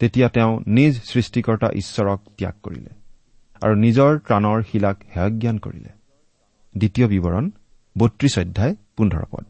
তেতিয়া 0.00 0.28
তেওঁ 0.28 0.52
নিজ 0.66 0.94
সৃষ্টিকৰ্তা 1.04 1.68
ঈশ্বৰক 1.80 2.20
ত্যাগ 2.38 2.54
কৰিলে 2.62 2.92
আৰু 3.62 3.74
নিজৰ 3.84 4.10
ত্ৰাণৰ 4.26 4.58
শিলাক 4.62 4.96
হেয়জ্ঞান 5.14 5.56
কৰিলে। 5.58 5.90
দ্বিতীয় 6.74 7.06
বিৱৰণ 7.08 7.44
বত্ৰিশ 7.96 8.34
অধ্যায় 8.38 8.74
পোন্ধৰ 8.96 9.24
পদ। 9.32 9.44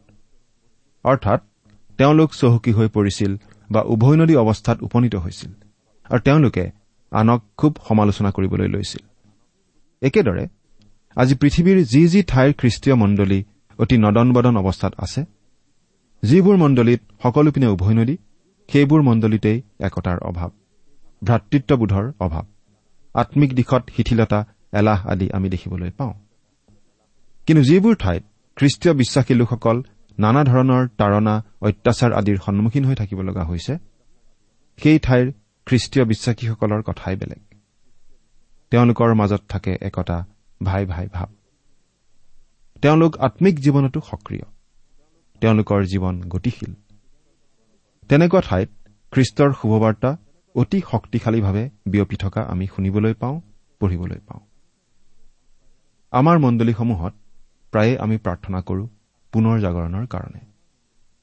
অৰ্থাৎ 1.05 1.39
তেওঁলোক 1.99 2.29
চহকী 2.33 2.71
হৈ 2.71 2.87
পৰিছিল 2.87 3.31
বা 3.71 3.81
উভৈনদী 3.93 4.35
অৱস্থাত 4.35 4.77
উপনীত 4.81 5.15
হৈছিল 5.15 5.51
আৰু 6.09 6.19
তেওঁলোকে 6.19 6.65
আনক 7.11 7.41
খুব 7.57 7.71
সমালোচনা 7.87 8.29
কৰিবলৈ 8.31 8.67
লৈছিল। 8.67 9.03
একেদৰে 10.01 10.45
আজি 11.17 11.35
পৃথিৱীৰ 11.35 11.77
যি 11.85 12.01
যি 12.07 12.19
ঠাইৰ 12.23 12.51
খ্ৰীষ্টীয় 12.53 12.95
মণ্ডলী 12.95 13.39
অতি 13.79 13.95
নদন 13.97 14.27
বদন 14.33 14.55
অৱস্থাত 14.57 14.93
আছে 14.97 15.21
যিবোৰ 16.23 16.55
মণ্ডলীত 16.57 17.01
সকলোপিনে 17.23 17.67
উভৈনদী 17.67 18.15
সেইবোৰ 18.67 19.01
মণ্ডলীতেই 19.01 19.61
একতাৰ 19.79 20.19
অভাৱ 20.19 20.49
ভ্ৰাতৃত্ববোধৰ 21.23 22.11
অভাৱ 22.19 22.43
আম্মিক 23.13 23.55
দিশত 23.55 23.83
শিথিলতা 23.97 24.45
এলাহ 24.73 25.07
আদি 25.07 25.31
আমি 25.31 25.49
দেখিবলৈ 25.49 25.91
পাওঁ। 25.91 26.13
কিন্তু 27.45 27.63
যিবোৰ 27.63 27.95
ঠাইত 27.95 28.23
খ্ৰীষ্টীয় 28.55 28.93
বিশ্বাসী 28.93 29.33
লোকসকল 29.33 29.83
নানা 30.19 30.43
ধৰণৰ 30.43 30.87
তাৰণা 30.87 31.43
অত্যাচাৰ 31.61 32.13
আদিৰ 32.13 32.37
সন্মুখীন 32.45 32.85
হৈ 32.85 32.95
থাকিব 32.95 33.21
লগা 33.21 33.43
হৈছে 33.43 33.77
সেই 34.77 34.99
ঠাইৰ 34.99 35.31
খ্ৰীষ্টীয় 35.65 36.05
বিশ্বাসীসকলৰ 36.05 36.81
কথাই 36.81 37.15
বেলেগ। 37.15 37.41
তেওঁলোকৰ 38.71 39.13
মাজত 39.13 39.41
থাকে 39.49 39.77
একতা 39.81 40.25
ভাই 40.63 40.85
ভাই 40.85 41.07
ভাৱ 41.13 41.27
তেওঁলোক 42.81 43.17
আম্মিক 43.17 43.59
জীৱনতো 43.59 44.01
সক্ৰিয়। 44.01 44.43
তেওঁলোকৰ 45.41 45.83
জীৱন 45.83 46.21
গতিশীল। 46.21 46.73
তেনেকুৱা 48.09 48.41
ঠাইত 48.41 48.69
খ্ৰীষ্টৰ 49.13 49.49
শুভবাৰ্তা 49.59 50.09
অতি 50.55 50.79
শক্তিশালীভাৱে 50.91 51.63
বিয়পি 51.85 52.17
থকা 52.23 52.41
আমি 52.53 52.65
শুনিবলৈ 52.75 53.13
পাওঁ 53.21 53.35
পঢ়িবলৈ 53.81 54.19
পাওঁ। 54.27 54.41
আমাৰ 56.13 56.35
মণ্ডলীসমূহত 56.39 57.13
প্ৰায়ে 57.73 57.93
আমি 57.97 58.15
প্ৰাৰ্থনা 58.17 58.59
কৰোঁ 58.67 58.87
পুনৰ 59.33 59.55
জাগৰণৰ 59.65 60.05
কাৰণে 60.05 60.41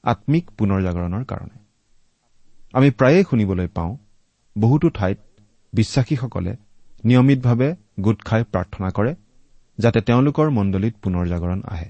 আম্মিক 0.03 0.45
পুনৰ 0.57 0.79
জাগৰণৰ 0.87 1.23
কাৰণে। 1.23 1.57
আমি 2.73 2.89
প্ৰায়ে 2.91 3.19
শুনিবলৈ 3.29 3.67
পাওঁ 3.67 3.91
বহুতো 4.55 4.87
ঠাইত 4.89 5.19
বিশ্বাসীসকলে 5.73 6.53
নিয়মিতভাৱে 7.03 7.69
গোট 7.99 8.19
খাই 8.25 8.41
প্ৰাৰ্থনা 8.51 8.89
কৰে 8.97 9.13
যাতে 9.79 9.99
তেওঁলোকৰ 10.01 10.47
মণ্ডলীত 10.49 10.95
পুনৰ 11.03 11.23
জাগৰণ 11.27 11.59
আহে। 11.73 11.89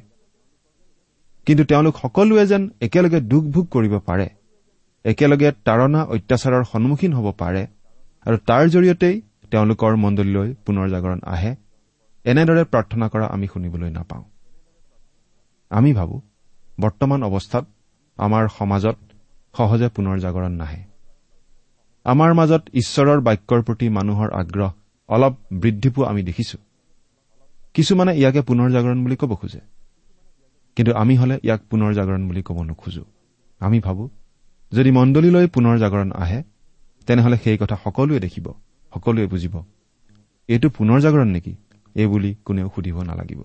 কিন্তু 1.47 1.63
তেওঁলোক 1.63 1.93
সকলোৱে 2.03 2.43
যেন 2.47 2.63
একেলগে 2.81 3.19
দুখ 3.31 3.43
ভোগ 3.53 3.65
কৰিব 3.67 3.93
পাৰে 4.05 4.27
একেলগে 5.05 5.49
তাৰণা 5.67 6.01
অত্যাচাৰৰ 6.03 6.63
সন্মুখীন 6.63 7.13
হ'ব 7.13 7.27
পাৰে 7.31 7.63
আৰু 8.25 8.37
তাৰ 8.49 8.63
জৰিয়তেই 8.67 9.15
তেওঁলোকৰ 9.51 9.93
মণ্ডলীলৈ 9.95 10.49
পুনৰ 10.65 10.85
জাগৰণ 10.89 11.19
আহে। 11.25 11.51
এনেদৰে 12.25 12.63
প্ৰাৰ্থনা 12.63 13.05
কৰা 13.07 13.25
আমি 13.25 13.47
শুনিবলৈ 13.47 13.89
নাপাওঁ। 13.89 14.23
আমি 15.71 15.93
ভাবো 15.93 16.21
বৰ্তমান 16.79 17.19
অৱস্থাত 17.23 17.65
আমাৰ 18.17 18.43
সমাজত 18.57 18.97
সহজে 19.55 19.87
পুনৰ 19.87 20.15
জাগৰণ 20.19 20.51
নাহে। 20.51 20.81
আমাৰ 22.05 22.33
মাজত 22.33 22.63
ঈশ্বৰৰ 22.73 23.19
বাক্যৰ 23.21 23.61
প্ৰতি 23.61 23.89
মানুহৰ 23.89 24.29
আগ্ৰহ 24.31 24.71
অলপ 25.09 25.33
বৃদ্ধি 25.53 25.89
পোৱা 25.89 26.09
আমি 26.09 26.21
দেখিছো। 26.23 26.57
কিছুমানে 27.73 28.13
ইয়াকে 28.17 28.41
পুনৰ 28.41 28.67
জাগৰণ 28.71 28.99
বুলি 29.03 29.15
ক'ব 29.15 29.31
খোজে। 29.35 29.61
কিন্তু 30.75 30.91
আমি 30.93 31.13
হলে 31.17 31.35
ইয়াক 31.43 31.61
পুনৰ 31.69 31.93
জাগৰণ 31.93 32.27
বুলি 32.27 32.41
ক'ব 32.41 32.57
নোখোজো। 32.63 33.03
আমি 33.61 33.79
ভাবো 33.79 34.03
যদি 34.73 34.91
মণ্ডলীলৈ 34.91 35.47
পুনৰ 35.47 35.75
জাগৰণ 35.77 36.09
আহে 36.11 36.39
তেনেহলে 37.07 37.37
সেই 37.43 37.57
কথা 37.57 37.75
সকলোৱে 37.83 38.19
দেখিব 38.19 38.47
সকলোৱে 38.93 39.25
বুজিব। 39.27 39.55
এইটো 40.49 40.67
পুনৰ 40.69 40.99
জাগৰণ 40.99 41.27
নেকি? 41.27 41.53
এইবুলি 41.95 42.31
কোনেও 42.45 42.67
সুধিব 42.75 42.97
নালাগিব। 43.01 43.41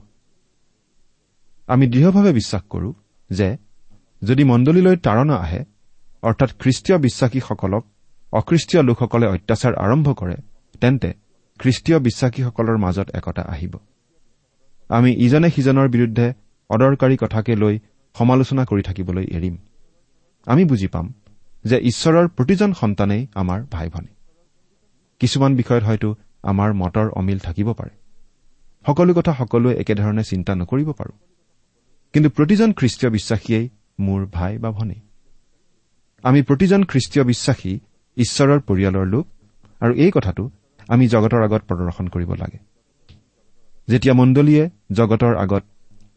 আমি 1.68 1.84
দৃঢ়ভাৱে 1.86 2.32
বিশ্বাস 2.32 2.62
কৰো 2.70 2.90
যে 3.30 3.48
যদি 4.22 4.42
মণ্ডলীলৈ 4.44 4.96
তাৰণা 4.96 5.34
আহে 5.34 5.64
অৰ্থাৎ 6.22 6.50
খ্ৰীষ্টীয় 6.58 6.98
বিশ্বাসীসকলক 6.98 7.84
অখ্ৰীষ্টীয় 8.32 8.82
লোকসকলে 8.82 9.26
অত্যাচাৰ 9.26 9.74
আৰম্ভ 9.74 10.06
কৰে 10.12 10.36
তেন্তে 10.80 11.10
খ্ৰীষ্টীয় 11.60 11.98
বিশ্বাসীসকলৰ 11.98 12.76
মাজত 12.76 13.08
একতা 13.14 13.42
আহিব। 13.42 13.74
আমি 14.88 15.10
ইজনে 15.18 15.48
সিজনৰ 15.50 15.88
বিৰুদ্ধে 15.88 16.26
অদৰকাৰী 16.70 17.16
কথাকে 17.16 17.52
লৈ 17.56 17.74
সমালোচনা 18.16 18.62
কৰি 18.64 18.82
থাকিবলৈ 18.82 19.26
এৰিম। 19.36 19.56
আমি 20.46 20.64
বুজি 20.64 20.88
পাম 20.88 21.06
যে 21.64 21.76
ঈশ্বৰৰ 21.80 22.26
প্ৰতিজন 22.28 22.72
সন্তানেই 22.72 23.22
আমাৰ 23.34 23.58
ভাই 23.70 23.88
ভনী 23.88 24.12
কিছুমান 25.20 25.52
বিষয়ত 25.56 25.84
হয়তো 25.84 26.08
আমাৰ 26.42 26.70
মতৰ 26.72 27.08
অমিল 27.10 27.38
থাকিব 27.38 27.72
পাৰে। 27.72 27.90
সকলো 28.86 29.14
কথা 29.14 29.32
সকলোৱে 29.32 29.74
একেধৰণে 29.74 30.22
চিন্তা 30.24 30.52
নকৰিব 30.54 30.92
পাৰো। 30.92 31.14
কিন্তু 32.12 32.28
প্ৰতিজন 32.30 32.72
খ্ৰীষ্টীয় 32.72 33.10
বিশ্বাসীয়েই 33.12 33.68
মোৰ 34.00 34.20
ভাই 34.26 34.58
বা 34.58 34.70
ভনী। 34.70 34.98
আমি 36.24 36.42
প্ৰতিজন 36.42 36.84
খ্ৰীষ্টীয় 36.84 37.24
বিশ্বাসী 37.24 37.72
ঈশ্বৰৰ 38.16 38.60
পৰিয়ালৰ 38.60 39.06
লোক 39.06 39.26
আৰু 39.80 39.92
এই 39.94 40.10
কথাটো 40.14 40.50
আমি 40.88 41.08
জগতৰ 41.08 41.42
আগত 41.42 41.62
প্ৰদৰ্শন 41.68 42.06
কৰিব 42.08 42.30
লাগে। 42.34 42.58
যেতিয়া 43.88 44.14
মণ্ডলীয়ে 44.14 44.70
জগতৰ 44.92 45.36
আগত 45.36 45.64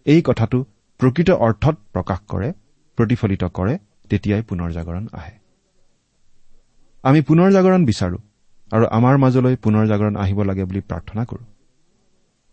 এই 0.06 0.22
কথাটো 0.26 0.58
প্ৰকৃত 1.00 1.30
অৰ্থত 1.32 1.76
প্ৰকাশ 1.94 2.20
কৰে 2.28 2.50
প্ৰতিফলিত 2.98 3.44
কৰে 3.44 3.78
তেতিয়াই 4.12 4.44
পুনৰ 4.50 4.70
জাগৰণ 4.78 5.06
আহে। 5.20 5.34
আমি 7.04 7.20
পুনৰ 7.22 7.48
জাগৰণ 7.56 7.82
বিচাৰো 7.86 8.18
আৰু 8.72 8.86
আমাৰ 8.98 9.16
মাজলৈ 9.24 9.56
পুনৰ 9.64 9.84
জাগৰণ 9.92 10.16
আহিব 10.24 10.40
লাগে 10.50 10.64
বুলি 10.64 10.82
প্ৰাৰ্থনা 10.90 11.24
কৰো। 11.26 11.44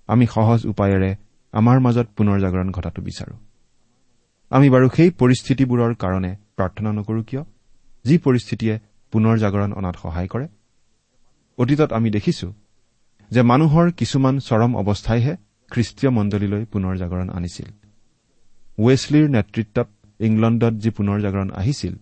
আমি 0.09 0.25
সহজ 0.27 0.61
উপায়েৰে 0.73 1.11
আমাৰ 1.55 1.79
মাজত 1.81 2.07
পুনৰ 2.17 2.37
জাগৰণ 2.41 2.69
ঘটাটো 2.71 3.01
বিচাৰো। 3.03 3.35
আমি 4.51 4.69
বাৰু 4.71 4.87
সেই 4.97 5.11
পৰিস্থিতিবোৰৰ 5.21 5.93
কাৰণে 5.95 6.31
প্ৰাৰ্থনা 6.57 6.91
নকৰো 6.93 7.23
কিয়? 7.23 7.43
যি 8.05 8.15
পৰিস্থিতিয়ে 8.19 8.75
পুনৰ 9.13 9.35
জাগৰণ 9.39 9.71
অনাত 9.73 9.97
সহায় 10.03 10.29
কৰে। 10.29 10.47
অতীতত 11.59 11.91
আমি 11.93 12.09
দেখিছো 12.11 12.49
যে 13.31 13.41
মানুহৰ 13.43 13.87
কিছুমান 13.93 14.35
চৰম 14.39 14.73
অৱস্থাইহে 14.77 15.35
খ্ৰীষ্টীয় 15.71 16.11
মণ্ডলীলৈ 16.11 16.63
পুনৰ 16.73 16.95
জাগৰণ 16.97 17.29
আনিছিল। 17.31 17.69
ৱেছলিৰ 18.79 19.27
নেতৃত্বত 19.31 19.89
ইংলণ্ডত 20.21 20.75
যি 20.75 20.91
পুনৰ 20.91 21.21
জাগৰণ 21.21 21.51
আহিছিল 21.51 21.95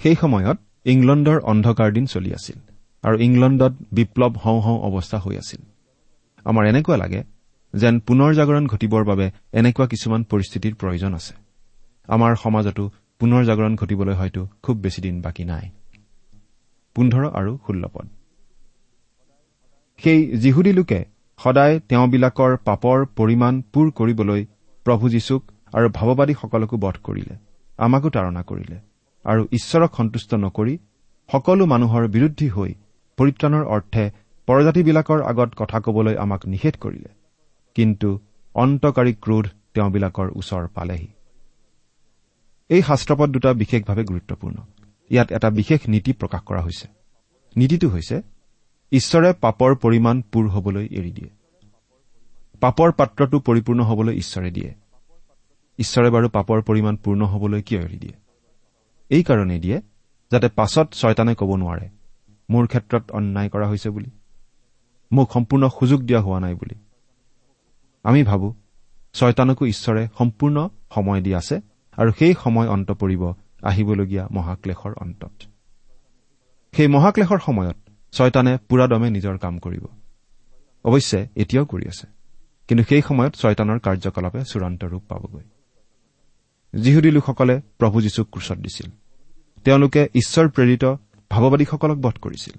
সেই 0.00 0.14
সময়ত 0.14 0.58
ইংলণ্ডৰ 0.84 1.38
অন্ধকাৰ 1.40 1.92
দিন 1.92 2.06
চলি 2.06 2.32
আছিল 2.32 2.58
আৰু 3.02 3.16
ইংলণ্ডত 3.18 3.72
বিপ্লৱ 3.92 4.32
হওঁ 4.44 4.60
হওঁ 4.60 4.78
অৱস্থা 4.80 5.18
হৈ 5.18 5.36
আছিল। 5.36 5.60
আমাৰ 6.44 6.66
এনেকুৱা 6.66 6.96
লাগে 6.96 7.24
যেন 7.74 8.00
পুনৰ 8.00 8.34
জাগৰণ 8.34 8.66
ঘটিবৰ 8.66 9.04
বাবে 9.04 9.30
এনেকুৱা 9.52 9.86
কিছুমান 9.86 10.22
পৰিস্থিতিৰ 10.24 10.74
প্ৰয়োজন 10.74 11.14
আছে। 11.14 11.34
আমাৰ 12.08 12.36
সমাজতো 12.36 12.90
পুনৰ 13.18 13.44
জাগৰণ 13.44 13.76
ঘটিবলৈ 13.76 14.14
হয়তো 14.14 14.46
খুব 14.62 14.76
বেছি 14.76 15.00
দিন 15.02 15.20
বাকী 15.20 15.44
নাই। 15.44 15.66
সেই 19.98 20.26
যিহুদী 20.36 20.72
লোকে 20.72 21.04
সদায় 21.38 21.80
তেওঁবিলাকৰ 21.80 22.56
পাপৰ 22.64 23.06
পৰিমাণ 23.16 23.62
পূৰ 23.72 23.90
কৰিবলৈ 23.90 24.46
প্ৰভু 24.84 25.08
যীশুক 25.08 25.42
আৰু 25.72 25.88
ভাৱবাদীসকলকো 25.88 26.76
বধ 26.76 26.96
কৰিলে 27.04 27.36
আমাকো 27.78 28.10
তাৰণা 28.10 28.42
কৰিলে 28.42 28.78
আৰু 29.24 29.42
ঈশ্বৰক 29.52 29.96
সন্তুষ্ট 29.96 30.34
নকৰি 30.34 30.78
সকলো 31.32 31.66
মানুহৰ 31.66 32.08
বিৰুদ্ধী 32.08 32.48
হৈ 32.48 32.74
পৰিত্ৰাণৰ 33.16 33.64
অৰ্থে 33.64 34.10
পৰজাতিবিলাকৰ 34.46 35.22
আগত 35.22 35.50
কথা 35.56 35.80
কবলৈ 35.80 36.16
আমাক 36.16 36.46
নিষেধ 36.46 36.74
কৰিলে। 36.80 37.08
কিন্তু 37.74 38.18
অন্তকাৰী 38.54 39.12
ক্ৰোধ 39.14 39.46
তেওঁবিলাকৰ 39.74 40.30
ওচৰ 40.36 40.68
পালেহি। 40.68 41.08
এই 42.68 42.82
শাস্ত্ৰপদ 42.82 43.30
দুটা 43.30 43.52
বিশেষভাৱে 43.52 44.04
গুৰুত্বপূৰ্ণ। 44.04 44.56
ইয়াত 45.10 45.32
এটা 45.32 45.50
বিশেষ 45.50 45.88
নীতি 45.88 46.12
প্ৰকাশ 46.12 46.40
কৰা 46.40 46.60
হৈছে। 46.60 46.88
নীতিটো 47.56 47.88
হৈছে 47.88 48.22
ঈশ্বৰে 48.92 49.32
পাপৰ 49.32 49.74
পৰিমাণ 49.74 50.22
পূৰ 50.22 50.48
হবলৈ 50.48 50.88
এৰি 50.90 51.12
দিয়ে। 51.12 51.30
পাপৰ 52.60 52.92
পাত্ৰটো 52.92 53.38
পৰিপূৰ্ণ 53.38 53.80
হবলৈ 53.80 54.16
ঈশ্বৰে 54.16 54.50
দিয়ে। 54.50 54.74
ঈশ্বৰে 55.80 56.10
বাৰু 56.10 56.28
পাপৰ 56.28 56.62
পৰিমাণ 56.62 56.96
পূৰ্ণ 56.96 57.24
হবলৈ 57.24 57.62
কিয় 57.62 57.80
এৰি 57.80 57.98
দিয়ে? 57.98 58.12
এইকাৰণেই 59.08 59.60
দিয়ে 59.60 59.80
যাতে 60.32 60.48
পাছত 60.48 60.92
ছয়তানে 60.92 61.34
ক'ব 61.34 61.56
নোৱাৰে 61.56 61.88
মোৰ 62.50 62.66
ক্ষেত্ৰত 62.66 63.10
অন্যায় 63.10 63.48
কৰা 63.48 63.68
হৈছে 63.68 63.90
বুলি। 63.90 64.10
মোক 65.12 65.32
সম্পূৰ্ণ 65.32 65.68
সুযোগ 65.68 66.02
দিয়া 66.02 66.20
হোৱা 66.20 66.40
নাই 66.40 66.54
বুলি। 66.54 66.74
আমি 68.04 68.22
ভাবো 68.22 68.54
ছয়তানকো 69.12 69.66
ঈশ্বৰে 69.66 70.08
সম্পূৰ্ণ 70.18 70.68
সময় 70.94 71.20
দি 71.22 71.34
আছে 71.34 71.60
আৰু 71.96 72.12
সেই 72.18 72.34
সময় 72.44 72.68
অন্ত 72.68 72.90
পৰিব 72.90 73.32
আহিবলগীয়া 73.62 74.28
মহাক্লেশৰ 74.30 74.92
অন্তত। 74.96 75.32
সেই 76.72 76.88
মহাক্লেশৰ 76.88 77.38
সময়ত 77.38 77.76
ছয়তানে 78.12 78.58
পুৰাদমে 78.68 79.10
নিজৰ 79.10 79.38
কাম 79.38 79.58
কৰিব। 79.58 79.86
অৱশ্যে 80.84 81.26
এতিয়াও 81.36 81.66
কৰি 81.66 81.88
আছে। 81.88 82.06
কিন্তু 82.68 82.84
সেই 82.84 83.02
সময়ত 83.02 83.34
ছয়তানৰ 83.34 83.78
কাৰ্যকলাপে 83.78 84.44
চূড়ান্ত 84.44 84.84
ৰূপ 84.84 85.02
পাবগৈ। 85.08 85.42
যিহুদী 86.74 87.10
লোকসকলে 87.10 87.60
প্ৰভু 87.78 88.00
যীশুক 88.00 88.28
ক্ৰোচত 88.30 88.58
দিছিল। 88.58 88.90
তেওঁলোকে 89.64 90.08
ঈশ্বৰ 90.14 90.48
প্ৰেৰিত 90.48 90.84
ভাৱবাদীসকলক 91.30 91.98
বধ 91.98 92.18
কৰিছিল। 92.18 92.58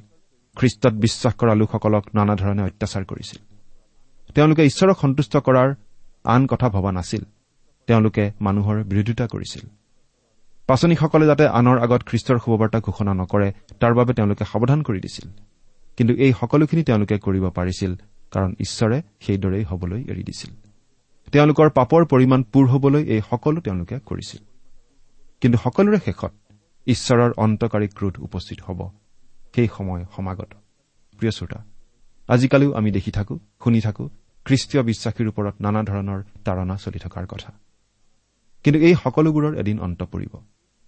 খ্ৰীষ্টত 0.56 0.93
বিশ্বাস 0.93 1.34
কৰা 1.34 1.56
লোকসকলক 1.56 2.06
নানা 2.15 2.36
ধৰণে 2.36 2.63
অত্যাচাৰ 2.63 3.06
কৰিছিল। 3.06 3.56
তেওঁলোকে 4.36 4.65
ঈশ্বৰক 4.65 5.00
সন্তুষ্ট 5.00 5.38
কৰাৰ 5.38 5.76
আন 6.24 6.47
কথা 6.47 6.69
ভবা 6.69 6.91
নাছিল। 6.91 7.24
তেওঁলোকে 7.88 8.32
মানুহৰ 8.41 8.84
বিৰোধিতা 8.84 9.28
কৰিছিল। 9.28 9.69
পাচনীসকলে 10.67 11.26
যাতে 11.26 11.47
আনৰ 11.47 11.80
আগত 11.80 12.04
খ্ৰীষ্টৰ 12.04 12.38
শুভবাৰ্তা 12.38 12.80
ঘোষণা 12.80 13.13
নকৰে 13.13 13.54
তাৰ 13.80 13.93
বাবে 13.93 14.13
তেওঁলোকে 14.13 14.45
সাৱধান 14.45 14.82
কৰি 14.82 15.00
দিছিল। 15.00 15.30
কিন্তু 15.97 16.13
এই 16.13 16.34
সকলোখিনি 16.34 16.84
তেওঁলোকে 16.84 17.17
কৰিব 17.17 17.50
পাৰিছিল 17.50 17.95
কাৰণ 18.32 18.54
ঈশ্বৰে 18.60 19.02
সেইদৰেই 19.19 19.63
হবলৈ 19.63 20.04
এৰি 20.04 20.24
দিছিল। 20.24 20.71
তেওঁলোকৰ 21.32 21.70
পাপৰ 21.70 22.02
পৰিমাণ 22.06 22.44
পূৰ 22.44 22.66
হবলৈ 22.68 23.04
এই 23.04 23.22
সকলো 23.30 23.62
তেওঁলোকে 23.62 24.00
কৰিছিল। 24.00 24.42
কিন্তু 25.42 25.58
সকলোৰে 25.64 26.00
শেষত 26.06 26.34
ঈশ্বৰৰ 26.88 27.32
অন্তকাৰী 27.38 27.88
ক্ৰোধ 27.88 28.16
উপস্থিত 28.20 28.60
হ'ব। 28.62 28.80
সেই 29.56 29.68
সময় 29.78 30.06
সমাগত। 30.16 30.52
প্ৰিয় 31.20 31.32
শ্ৰোতা 31.32 31.60
আজিকালিও 32.28 32.72
আমি 32.74 32.92
দেখি 32.92 33.12
থাকো 33.12 33.40
শুনি 33.64 33.82
থাকো 33.82 34.10
খ্ৰীষ্টীয় 34.46 34.84
বিশ্বাসীৰ 34.84 35.28
ওপৰত 35.28 35.56
নানা 35.62 35.82
ধৰণৰ 35.84 36.20
তাৰণা 36.46 36.76
চলি 36.78 37.00
থকাৰ 37.00 37.26
কথা। 37.28 37.52
কিন্তু 38.64 38.80
এই 38.80 38.96
সকলোবোৰৰ 39.04 39.54
এদিন 39.58 39.78
অন্ত 39.80 40.04
পৰিব। 40.04 40.34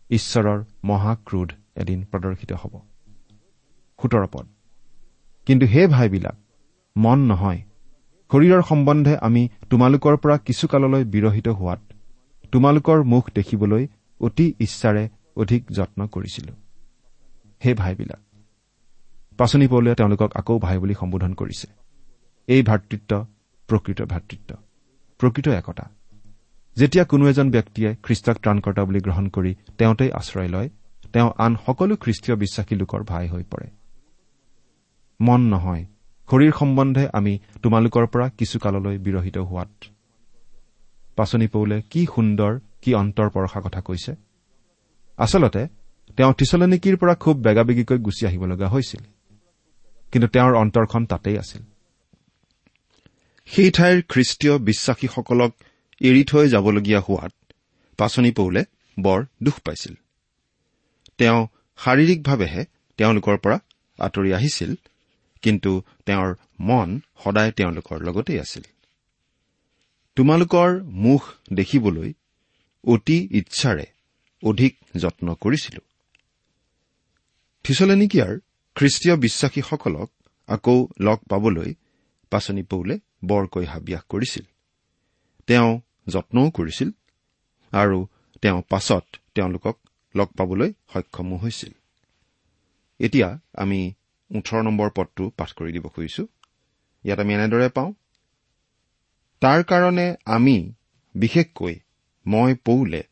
ঈশ্বৰৰ 0.09 0.63
মহাক্ৰোধ 0.83 1.49
এদিন 1.75 1.99
প্ৰদৰ্শিত 2.11 2.51
হ'ব। 2.53 2.73
সোতৰ 4.01 4.27
পদ। 4.27 4.45
কিন্তু 5.45 5.65
হে 5.65 5.87
ভাইবিলাক 5.87 6.35
মন 6.97 7.19
নহয় 7.19 7.61
শৰীৰৰ 8.33 8.61
সম্বন্ধে 8.61 9.13
আমি 9.17 9.41
তোমালোকৰ 9.69 10.15
পৰা 10.17 10.35
কিছুকাললৈ 10.37 11.03
বিৰহিত 11.05 11.47
হোৱাত 11.47 11.81
তোমালোকৰ 12.51 13.03
মুখ 13.03 13.23
দেখিবলৈ 13.35 13.83
অতি 14.21 14.45
ইচ্ছাৰে 14.59 15.03
অধিক 15.35 15.61
যত্ন 15.71 16.07
কৰিছিলো। 16.07 16.53
হে 17.65 17.73
ভাইবিলাক 17.73 18.21
পাচনি 19.39 19.67
পৌলে 19.67 19.95
তেওঁলোকক 19.95 20.29
আকৌ 20.35 20.55
ভাই 20.59 20.77
বুলি 20.77 20.93
সম্বোধন 20.93 21.31
কৰিছে। 21.33 21.67
এই 22.47 22.61
ভাতৃত্ব 22.63 23.11
প্ৰকৃত 23.69 23.99
ভাতৃত্ব 24.01 24.49
প্ৰকৃত 25.19 25.47
একতা। 25.59 25.85
যেতিয়া 26.77 27.05
কোনো 27.05 27.23
এজন 27.29 27.47
ব্যক্তিয়ে 27.51 27.89
খ্ৰীষ্টক 28.03 28.37
ত্ৰাণকৰ্তা 28.43 28.83
বুলি 28.85 28.99
গ্ৰহণ 28.99 29.25
কৰি 29.29 29.51
তেওঁতেই 29.77 30.11
আশ্ৰয় 30.11 30.47
লয় 30.47 30.69
তেওঁ 31.13 31.29
আন 31.37 31.51
সকলো 31.65 31.93
খ্ৰীষ্টীয় 31.95 32.35
বিশ্বাসী 32.35 32.73
লোকৰ 32.75 33.01
ভাই 33.03 33.25
হৈ 33.27 33.43
পৰে। 33.43 33.67
মন 35.19 35.41
নহয় 35.53 35.83
শৰীৰ 36.31 36.51
সম্বন্ধে 36.59 37.07
আমি 37.13 37.39
তোমালোকৰ 37.63 38.07
পৰা 38.07 38.29
কিছুকাললৈ 38.29 38.97
বিৰহিত 38.97 39.37
হোৱাত। 39.37 39.69
পাচনি 41.15 41.47
পৌলে 41.47 41.81
কি 41.89 42.05
সুন্দৰ 42.15 42.59
কি 42.81 42.93
অন্তৰ 42.93 43.29
পৰশা 43.29 43.61
কথা 43.61 43.81
কৈছে। 43.81 44.15
আচলতে 45.17 45.67
তেওঁ 46.17 46.33
থিচলনিকিৰ 46.33 46.97
পৰা 46.97 47.15
খুব 47.15 47.37
বেগাবেগিকৈ 47.37 47.97
গুচি 47.97 48.25
আহিব 48.25 48.45
লগা 48.45 48.67
হৈছিল। 48.67 49.01
কিন্তু 50.11 50.27
তেওঁৰ 50.27 50.53
অন্তৰখন 50.53 51.05
তাতেই 51.05 51.37
আছিল। 51.37 51.61
সেই 53.45 53.71
ঠাইৰ 53.71 54.01
খ্ৰীষ্টীয় 54.09 54.57
বিশ্বাসীসকলক 54.57 55.53
এৰি 56.01 56.23
থৈ 56.23 56.49
যাবলগীয়া 56.49 56.99
হোৱাত 56.99 57.33
পাচনি 57.97 58.31
পৌলে 58.31 58.65
বৰ 58.99 59.25
দুখ 59.43 59.53
পাইছিল। 59.53 59.93
তেওঁ 61.17 61.47
শাৰীৰিকভাৱেহে 61.77 62.65
তেওঁলোকৰ 62.97 63.37
পৰা 63.37 63.59
আঁতৰি 63.99 64.33
আহিছিল। 64.33 64.75
কিন্তু 65.43 65.71
তেওঁৰ 66.05 66.29
মন 66.59 66.89
সদায় 67.23 67.51
তেওঁলোকৰ 67.51 67.97
লগতেই 68.01 68.39
আছিল। 68.39 68.63
তোমালোকৰ 70.17 70.69
মুখ 70.83 71.21
দেখিবলৈ 71.53 72.13
অতি 72.87 73.17
ইচ্ছাৰে 73.31 73.85
অধিক 74.43 74.73
যত্ন 74.97 75.27
কৰিছিলো। 75.41 75.81
থিচলেনিকিয়াৰ 77.65 78.33
খ্ৰীষ্টীয় 78.75 79.15
বিশ্বাসীসকলক 79.15 80.09
আকৌ 80.47 80.77
লগ 80.99 81.19
পাবলৈ 81.29 81.73
পাচনি 82.29 82.63
পৌলে 82.63 82.95
বৰকৈ 83.25 83.65
হাবিয়াস 83.65 84.03
কৰিছিল। 84.09 84.45
তেওঁ 85.47 85.71
যত্নও 86.07 86.49
কৰিছিল 86.49 86.89
আৰু 87.71 88.07
তেওঁ 88.41 88.61
পাছত 88.69 89.05
তেওঁলোকক 89.35 89.77
লগ 90.15 90.29
পাবলৈ 90.37 90.73
সক্ষমো 90.93 91.35
হৈছিল। 91.37 91.73
এতিয়া 92.99 93.29
আমি 93.53 93.79
ওঠৰ 94.33 94.61
নম্বৰ 94.61 94.89
পদটো 94.95 95.23
পাঠ 95.37 95.49
কৰি 95.53 95.71
দিব 95.71 95.85
খুজিছো। 95.87 96.23
ইয়াত 97.03 97.19
আমি 97.19 97.33
এনেদৰে 97.33 97.69
পাওঁ 97.69 97.93
তাৰ 99.41 99.63
কাৰণে 99.63 100.15
আমি 100.25 100.73
বিশেষকৈ 101.15 101.75
মই 102.25 102.53
পৌলে 102.65 103.03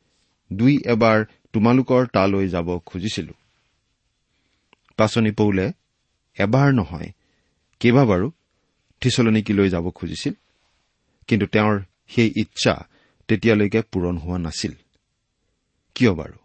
দুই 0.54 0.74
এবাৰ 0.86 1.26
তোমালোকৰ 1.54 2.02
তালৈ 2.06 2.48
যাব 2.48 2.68
খুজিছিলো। 2.86 3.34
পাচনি 4.98 5.32
পৌলে 5.32 5.66
এবাৰ 6.38 6.70
নহয় 6.74 7.10
কেইবাবাৰো 7.80 8.32
থিচলনিকিলৈ 9.02 9.70
যাব 9.70 9.90
খুজিছিল 9.90 10.34
কিন্তু 11.28 11.46
তেওঁৰ 11.46 11.76
সেই 12.08 12.30
ইচ্ছা 12.36 12.74
তেতিয়ালৈকে 13.28 13.82
পূৰণ 13.82 14.18
হোৱা 14.18 14.38
নাছিল। 14.38 14.74
কিয় 15.96 16.12
বাৰু? 16.12 16.38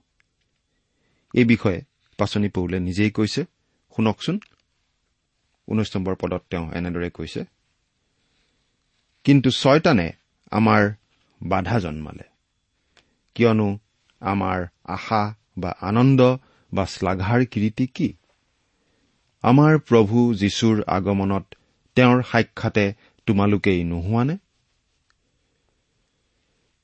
এই 1.35 1.45
বিষয়ে 1.45 1.81
পাচনি 2.19 2.49
পৌলে 2.49 2.81
নিজেই 2.81 3.11
কৈছে। 3.11 3.45
শুনকচোন। 3.97 4.37
ঊনৈশ 5.69 5.97
নম্বৰ 5.97 6.15
পদত 6.15 6.43
তেওঁ 6.51 6.73
এনেদৰে 6.73 7.11
কৈছে 7.11 7.45
কিন্তু 9.25 9.51
ছয়তানে 9.51 10.13
আমাৰ 10.51 10.93
বাধা 11.43 11.79
জন্মালে। 11.79 12.25
কিয়নো 13.35 13.79
আমাৰ 14.21 14.67
আশা 14.85 15.35
বা 15.59 15.71
আনন্দ 15.81 16.21
বা 16.73 16.87
শ্লাঘাৰ 16.87 17.45
কীৰ্তি 17.45 17.87
কি? 17.87 18.15
আমাৰ 19.43 19.79
প্ৰভু 19.79 20.35
যীশুৰ 20.35 20.83
আগমনত 20.87 21.45
তেওঁৰ 21.97 22.23
সাক্ষাতে 22.23 22.95
তোমালোকেই 23.27 23.85
নোহোৱানে 23.85 24.37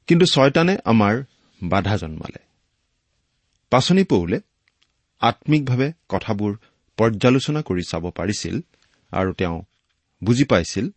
কিন্তু 0.06 0.26
ছয়তানে 0.26 0.76
আমাৰ 0.84 1.22
বাধা 1.62 1.96
জন্মালে। 1.96 2.40
পাচনি 3.70 4.04
পৌলে 4.04 4.40
আম্মিকভাৱে 5.20 5.92
কথাবোৰ 6.08 6.56
পৰ্যালোচনা 6.98 7.62
কৰি 7.62 7.82
চাব 7.82 8.10
পাৰিছিল 8.10 8.60
আৰু 9.12 9.32
তেওঁ 9.32 9.62
বুজি 10.24 10.44
পাইছিল 10.44 10.90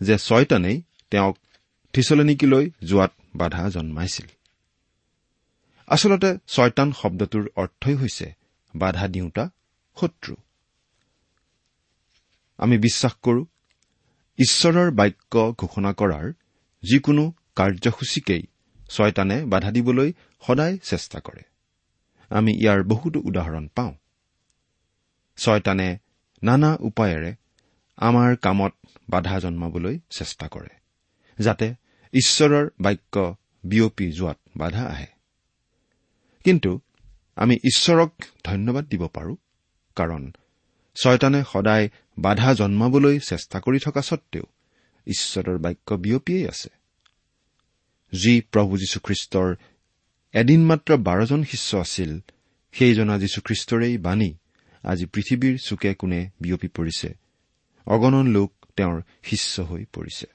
যে 0.00 0.18
ছয়তানেই 0.18 0.82
তেওঁক 1.10 1.38
থিচলনিকিলৈ 1.92 2.70
যোৱাত 2.84 3.12
বাধা 3.36 3.70
জন্মাইছিল। 3.70 4.26
আচলতে 5.86 6.38
ছয়তান 6.46 6.92
শব্দটোৰ 6.92 7.48
অৰ্থই 7.56 7.94
হৈছে 7.94 8.34
বাধা 8.74 9.08
দিওঁতা 9.08 9.50
শত্ৰু। 10.00 10.36
আমি 12.58 12.78
বিশ্বাস 12.78 13.12
কৰো 13.12 13.46
ঈশ্বৰৰ 14.38 14.90
বাক্য 14.90 15.54
ঘোষণা 15.58 15.92
কৰাৰ 15.92 16.32
যিকোনো 16.82 17.32
কাৰ্যসূচীকেই 17.56 18.42
ছয়তানে 18.90 19.44
বাধা 19.44 19.70
দিবলৈ 19.70 20.12
সদায় 20.46 20.78
চেষ্টা 20.78 21.20
কৰে। 21.20 21.42
আমি 22.30 22.52
ইয়াৰ 22.52 22.82
বহুতো 22.82 23.20
উদাহৰণ 23.20 23.68
পাওঁ। 23.68 23.94
ছয়তানে 25.36 25.98
নানা 26.42 26.76
উপায়েৰে 26.80 27.34
আমাৰ 27.96 28.36
কামত 28.36 28.72
বাধা 29.08 29.40
জন্মাবলৈ 29.40 29.98
চেষ্টা 30.10 30.48
কৰে 30.48 30.74
যাতে 31.38 31.74
ঈশ্বৰৰ 32.12 32.68
বাক্য 32.80 33.36
বিয়পি 33.64 34.12
যোৱাত 34.12 34.38
বাধা 34.56 34.84
আহে। 34.84 35.06
কিন্তু 36.44 36.80
আমি 37.36 37.54
ঈশ্বৰক 37.54 38.12
ধন্যবাদ 38.44 38.84
দিব 38.84 39.06
পাৰো 39.06 39.36
কাৰণ 39.96 40.32
ছয়তানে 41.02 41.44
সদায় 41.52 41.88
বাধা 42.18 42.54
জন্মাবলৈ 42.54 43.18
চেষ্টা 43.18 43.60
কৰি 43.60 43.78
থকা 43.78 44.02
সত্বেও 44.02 44.42
ঈশ্বৰৰ 45.06 45.58
বাক্য 45.58 45.94
বিয়পিয়েই 45.94 46.48
আছে। 46.48 46.68
যি 48.12 48.40
প্ৰভু 48.40 48.76
যীশুখ্ৰীষ্টৰ 48.76 49.56
এদিন 50.32 50.66
মাত্ৰ 50.66 50.96
বাৰজন 50.96 51.44
শিষ্য 51.44 51.76
আছিল 51.76 52.20
সেইজনা 52.72 53.18
যীশুখ্ৰীষ্টৰেই 53.18 53.98
বাণী। 53.98 54.36
আজি 54.82 55.06
পৃথিৱীৰ 55.06 55.58
চুকে 55.64 55.94
কোণে 55.94 56.30
বিয়পি 56.40 56.68
পৰিছে। 56.68 57.25
অগণন 57.86 58.26
লোক 58.26 58.52
তেওঁৰ 58.76 59.02
শিষ্য 59.22 59.62
হৈ 59.62 59.84
পৰিছে। 59.84 60.26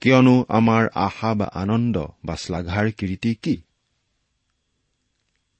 কিয়নো 0.00 0.46
আমাৰ 0.48 0.88
আশা 0.94 1.34
বা 1.34 1.44
আনন্দ 1.44 2.06
বা 2.24 2.36
শ্লাঘাৰ 2.36 2.90
কীৰ্তি 2.90 3.34
কি? 3.34 3.62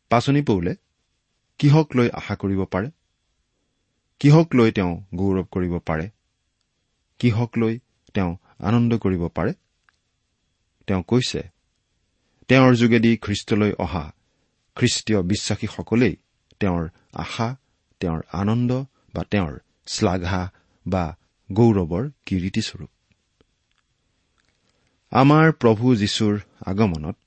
পাচনি 0.08 0.42
পৌলে 0.42 0.76
কিহক 1.58 1.96
লৈ 1.96 2.08
আশা 2.10 2.34
কৰিব 2.36 2.64
পাৰে? 2.64 2.90
কিহক 4.18 4.54
লৈ 4.54 4.72
তেওঁ 4.72 5.04
গৌৰৱ 5.14 5.44
কৰিব 5.44 5.78
পাৰে? 5.78 6.10
কিহক 7.18 7.58
লৈ 7.58 7.78
তেওঁ 8.14 8.36
আনন্দ 8.58 8.98
কৰিব 8.98 9.28
পাৰে? 9.28 9.52
তেওঁ 10.86 11.02
কৈছে 11.02 11.42
তেওঁৰ 12.48 12.74
যোগেদি 12.74 13.16
খ্ৰীষ্টলৈ 13.16 13.72
অহা 13.78 14.12
খ্ৰীষ্টীয় 14.74 15.22
বিশ্বাসীসকলেই 15.22 16.16
তেওঁৰ 16.60 16.88
আশা 17.12 17.56
তেওঁৰ 18.00 18.22
আনন্দ 18.32 18.84
বা 19.14 19.24
তেওঁৰ 19.24 19.60
শ্লাঘা 19.88 20.42
বা 20.86 21.04
গৌৰৱৰ 21.52 22.04
কিৰিটিস্বৰূপ 22.26 22.90
আমাৰ 25.12 25.52
প্ৰভু 25.52 25.96
যীশুৰ 25.96 26.34
আগমনত 26.66 27.18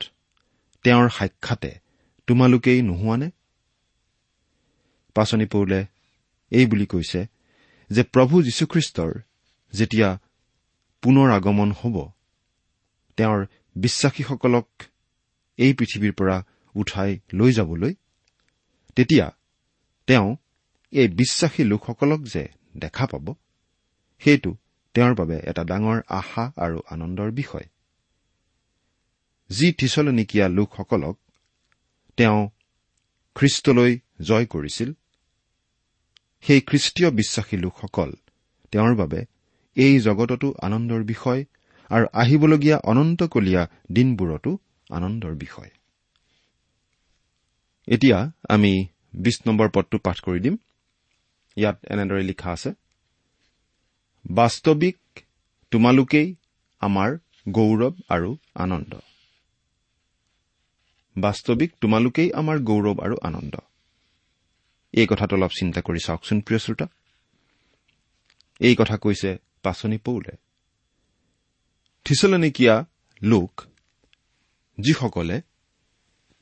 তেওঁৰ 0.86 1.10
সাক্ষাতে 1.10 1.72
তোমালোকেই 2.28 2.82
নোহোৱানে? 2.82 3.30
পাচনি 5.16 5.46
পৌলে 5.46 5.86
এই 6.52 6.66
বুলি 6.66 6.86
কৈছে 6.86 7.22
যে 7.90 8.04
প্ৰভু 8.04 8.36
যীশুখ্ৰীষ্টৰ 8.44 9.12
যেতিয়া 9.74 10.10
পুনৰ 11.04 11.28
আগমন 11.32 11.70
হ'ব 11.72 11.96
তেওঁৰ 13.18 13.40
বিশ্বাসীসকলক 13.76 14.68
এই 15.58 15.74
পৃথিৱীৰ 15.74 16.14
পৰা 16.14 16.38
উঠাই 16.76 17.20
লৈ 17.34 17.52
যাবলৈ 17.52 17.94
তেতিয়া 18.96 19.28
তেওঁ 20.08 20.36
এই 20.92 21.08
বিশ্বাসী 21.08 21.64
লোকসকলক 21.64 22.22
যে 22.24 22.48
দেখা 22.78 23.06
পাব 23.06 23.34
সেইটো 24.20 24.58
তেওঁৰ 24.94 25.16
বাবে 25.16 25.40
এটা 25.44 25.64
ডাঙৰ 25.64 26.02
আশা 26.08 26.52
আৰু 26.56 26.82
আনন্দৰ 26.90 27.32
বিষয়। 27.32 27.64
যি 29.50 29.74
থিচলনিকীয়া 29.74 30.50
লোকসকলক 30.50 31.20
তেওঁ 32.18 32.50
খ্ৰীষ্টলৈ 33.36 34.00
জয় 34.22 34.46
কৰিছিল 34.46 34.94
সেই 36.42 36.62
খ্ৰীষ্টীয় 36.62 37.12
বিশ্বাসী 37.12 37.58
লোকসকল 37.58 38.14
তেওঁৰ 38.72 38.96
বাবে 38.96 39.26
এই 39.76 40.00
জগততো 40.00 40.54
আনন্দৰ 40.62 41.04
বিষয় 41.04 41.46
আৰু 41.90 42.06
আহিবলগীয়া 42.14 42.78
অনন্তকলীয়া 42.84 43.68
দিনবোৰতো 43.92 44.58
আনন্দৰ 44.90 45.34
বিষয়। 45.36 45.70
এতিয়া 47.88 48.32
আমি 48.50 48.86
বিশ 49.14 49.42
নম্বৰ 49.48 49.70
পদটো 49.70 49.98
পাঠ 49.98 50.20
কৰি 50.20 50.40
দিম। 50.40 50.58
ইয়াত 51.56 51.78
এনেদৰে 51.86 52.24
লিখা 52.24 52.52
আছে 52.52 52.72
বাস্তৱিক 54.30 54.98
তোমালোকেই 55.72 56.36
আমাৰ 56.82 57.18
গৌৰৱ 57.50 57.94
আৰু 58.10 58.38
আনন্দ। 58.56 58.94
বাস্তৱিক 61.18 61.72
তোমালোকেই 61.82 62.32
আমাৰ 62.32 62.58
গৌৰৱ 62.60 62.98
আৰু 63.04 63.16
আনন্দ। 63.22 63.56
এই 64.94 65.08
কথাটো 65.08 65.36
অলপ 65.36 65.52
চিন্তা 65.60 65.82
কৰি 65.82 66.00
চাওকচোন 66.06 66.42
প্ৰিয় 66.42 66.60
শ্ৰোতা। 66.60 66.88
এই 68.60 68.76
কথা 68.76 68.98
কৈছে 68.98 69.38
পাচনি 69.64 69.98
পৌলে। 69.98 70.34
থিচলনিকীয়া 72.06 72.86
লোক 73.24 73.52
যিসকলে 74.78 75.42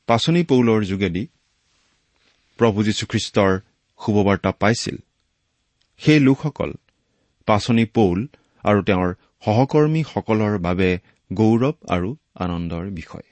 পাচনি 0.06 0.42
পৌলৰ 0.44 0.84
যোগেদি 0.84 1.26
প্ৰভু 2.58 2.82
যীশুখ্ৰীষ্টৰ 2.82 3.52
শুভবাৰ্তা 4.04 4.50
পাইছিল। 4.52 4.96
সেই 5.98 6.20
লোকসকল 6.20 6.70
পাচনি 7.46 7.84
পৌল 7.84 8.26
আৰু 8.64 8.82
তেওঁৰ 8.82 9.14
সহকৰ্মীসকলৰ 9.44 10.58
বাবে 10.58 10.98
গৌৰৱ 11.32 11.72
আৰু 11.88 12.16
আনন্দৰ 12.34 12.84
বিষয়। 12.90 13.22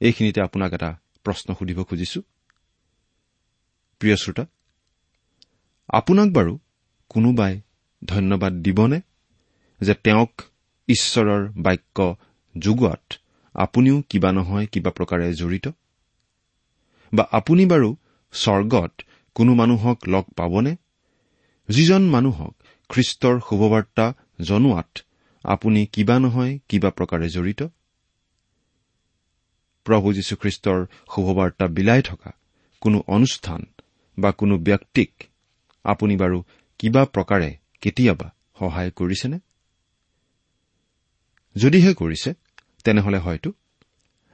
এইখিনিতে 0.00 0.40
আপোনাক 0.40 0.72
এটা 0.72 0.90
প্ৰশ্ন 1.24 1.54
সুধিব 1.54 1.82
খুজিছো। 1.82 2.20
প্ৰিয় 4.00 4.16
শ্ৰোতা 4.16 4.44
আপোনাক 5.88 6.28
বাৰু 6.28 6.58
কোনোবাই 7.08 7.60
ধন্যবাদ 8.04 8.52
দিবনে 8.52 9.00
যে 9.80 9.94
তেওঁক 9.94 10.42
ঈশ্বৰৰ 10.88 11.48
বাক্য 11.56 12.16
যোগোৱাত 12.58 13.14
আপুনিও 13.54 14.02
কিবা 14.08 14.32
নহয় 14.32 14.66
কিবা 14.66 14.90
প্ৰকাৰে 14.90 15.34
জড়িত? 15.34 15.68
বা 17.12 17.28
আপুনি 17.32 17.66
বাৰু 17.66 17.96
স্বৰ্গত 18.32 19.02
কোনো 19.34 19.54
মানুহক 19.54 19.98
লগ 20.08 20.24
পাবনে? 20.36 20.76
যিজন 21.68 22.02
মানুহক 22.02 22.54
খ্ৰীষ্টৰ 22.88 23.40
শুভবাৰ্তা 23.48 24.14
জনোৱাত 24.40 24.98
আপুনি 25.44 25.86
কিবা 25.86 26.18
নহয় 26.18 26.58
কিবা 26.68 26.90
প্ৰকাৰে 26.90 27.28
জড়িত? 27.28 27.62
প্ৰভু 29.84 30.12
যীশুখ্ৰীষ্টৰ 30.12 30.86
শুভবাৰ্তা 31.14 31.66
বিলাই 31.66 32.02
থকা 32.02 32.30
কোনো 32.80 33.04
অনুষ্ঠান 33.06 33.66
বা 34.18 34.32
কোনো 34.32 34.58
ব্যক্তিক 34.58 35.10
আপুনি 35.84 36.16
বাৰু 36.16 36.42
কিবা 36.78 37.04
প্ৰকাৰে 37.04 37.56
কেতিয়াবা 37.80 38.34
সহায় 38.58 38.90
কৰিছেনে? 38.90 39.38
যদিহে 41.56 41.94
কৰিছে 41.94 42.34
তেনেহলে 42.84 43.18
হয়তো। 43.18 43.52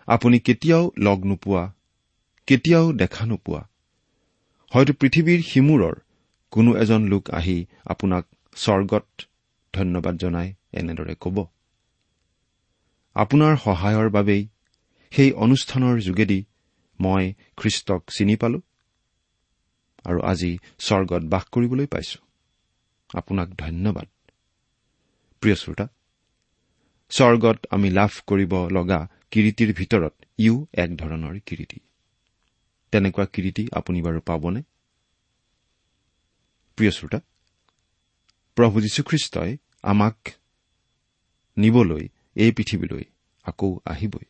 আপুনি 0.06 0.38
কেতিয়াও 0.38 0.90
লগ 0.98 1.24
নোপোৱা 1.24 1.72
কেতিয়াও 2.46 2.92
দেখা 2.92 3.26
নোপোৱা 3.26 3.67
হয়তো 4.72 4.92
পৃথিৱীৰ 5.00 5.40
সিমূৰৰ 5.42 5.94
কোনো 6.52 6.70
এজন 6.76 7.02
লোক 7.08 7.24
আহি 7.30 7.56
আপোনাক 7.84 8.24
স্বৰ্গত 8.56 9.06
ধন্যবাদ 9.74 10.14
জনাই 10.16 10.48
এনেদৰে 10.72 11.14
ক'ব। 11.20 11.36
আপোনাৰ 13.16 13.52
সহায়ৰ 13.56 14.08
বাবেই 14.10 14.42
সেই 15.12 15.30
অনুষ্ঠানৰ 15.44 15.94
যোগেদি 15.98 16.40
মই 16.98 17.24
খ্ৰীষ্টক 17.56 18.00
চিনি 18.16 18.36
পালো 18.36 18.58
আৰু 20.04 20.18
আজি 20.22 20.52
স্বৰ্গত 20.78 21.22
বাস 21.32 21.44
কৰিবলৈ 21.54 21.86
পাইছো। 21.86 22.18
আপোনাক 23.14 23.48
ধন্যবাদ। 23.58 24.08
প্ৰিয় 25.42 25.56
শ্ৰোতা 25.56 25.86
স্বৰ্গত 27.10 27.58
আমি 27.70 27.88
লাভ 27.90 28.12
কৰিব 28.26 28.52
লগা 28.76 29.00
কিৰিটিৰ 29.30 29.70
ভিতৰত 29.72 30.14
ইও 30.38 30.54
এক 30.74 30.90
ধৰণৰ 30.96 31.34
কিৰিটি 31.46 31.78
তেনেকুৱা 32.92 33.26
কিৰিটি 33.26 33.68
আপুনি 33.72 34.02
বাৰু 34.02 34.20
পাবনে? 34.20 34.62
প্ৰিয় 36.76 36.90
শ্ৰোতা 36.90 37.20
প্ৰভু 38.54 38.80
যীশুখ্ৰীষ্টই 38.80 39.56
আমাক 39.82 40.16
নিবলৈ 41.56 42.08
এই 42.34 42.52
পৃথিৱীলৈ 42.52 43.04
আকৌ 43.42 43.78
আহিবই। 43.84 44.24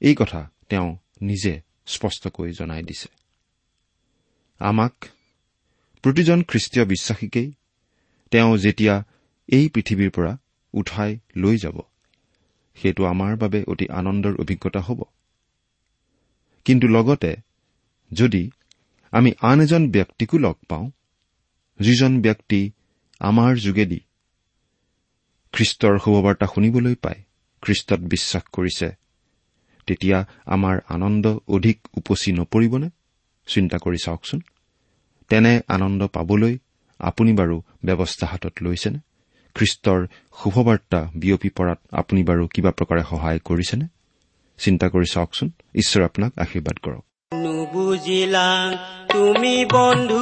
এই 0.00 0.14
কথা 0.14 0.50
তেওঁ 0.68 0.96
নিজে 1.22 1.60
স্পষ্টকৈ 1.86 2.52
জনাই 2.52 2.82
দিছে। 2.82 3.08
আমাক 4.58 4.94
প্ৰতিজন 6.02 6.42
খ্ৰীষ্টীয় 6.42 6.84
বিশ্বাসীকেই 6.84 7.52
তেওঁ 8.30 8.56
যেতিয়া 8.58 9.04
এই 9.48 9.68
পৃথিৱীৰ 9.68 10.10
পৰা 10.10 10.38
উঠাই 10.72 11.18
লৈ 11.36 11.56
যাব 11.56 11.80
সেইটো 12.74 13.04
আমাৰ 13.04 13.36
বাবে 13.36 13.64
অতি 13.68 13.88
আনন্দৰ 13.88 14.34
অভিজ্ঞতা 14.40 14.80
হ'ব। 14.80 15.02
কিন্তু 16.70 16.88
লগতে 16.88 17.36
যদি 18.12 18.50
আমি 19.10 19.32
আন 19.42 19.60
এজন 19.60 19.90
ব্যক্তিকো 19.90 20.38
লগ 20.38 20.56
পাওঁ 20.68 20.90
যিজন 21.80 22.22
ব্যক্তি 22.22 22.70
আমাৰ 23.20 23.56
যোগেদি 23.56 24.00
খ্ৰীষ্টৰ 25.52 25.98
শুভবাৰ্তা 25.98 26.46
শুনিবলৈ 26.46 26.94
পায় 26.94 27.20
খ্ৰীষ্টত 27.62 28.00
বিশ্বাস 28.00 28.42
কৰিছে 28.52 28.88
তেতিয়া 29.86 30.18
আমাৰ 30.46 30.76
আনন্দ 30.88 31.38
অধিক 31.48 31.78
উপচি 31.96 32.32
নপৰিবনে? 32.32 32.90
চিন্তা 33.46 33.76
কৰি 33.78 33.98
চাওকচোন। 34.04 34.40
তেনে 35.28 35.60
আনন্দ 35.68 36.06
পাবলৈ 36.06 36.58
আপুনি 36.98 37.32
বাৰু 37.32 37.62
ব্যৱস্থা 37.84 38.26
হাতত 38.26 38.54
লৈছেনে? 38.62 38.98
খ্ৰীষ্টৰ 39.54 40.00
শুভবাৰ্তা 40.42 41.00
বিয়পি 41.14 41.48
পৰাত 41.48 41.78
আপুনি 41.92 42.20
বাৰু 42.24 42.48
কিবা 42.54 42.70
প্ৰকাৰে 42.70 43.02
সহায় 43.02 43.38
কৰিছেনে? 43.38 43.86
চিন্তা 44.64 44.86
কৰি 44.88 45.06
চাওকচোন। 45.14 45.48
ঈশ্বৰে 45.74 46.04
আপোনাক 46.04 46.32
আশীৰ্বাদ 46.38 46.76
কৰক। 46.84 47.02
নুবুজিলা 47.32 48.48
তুমি 49.12 49.54
বন্ধু। 49.72 50.20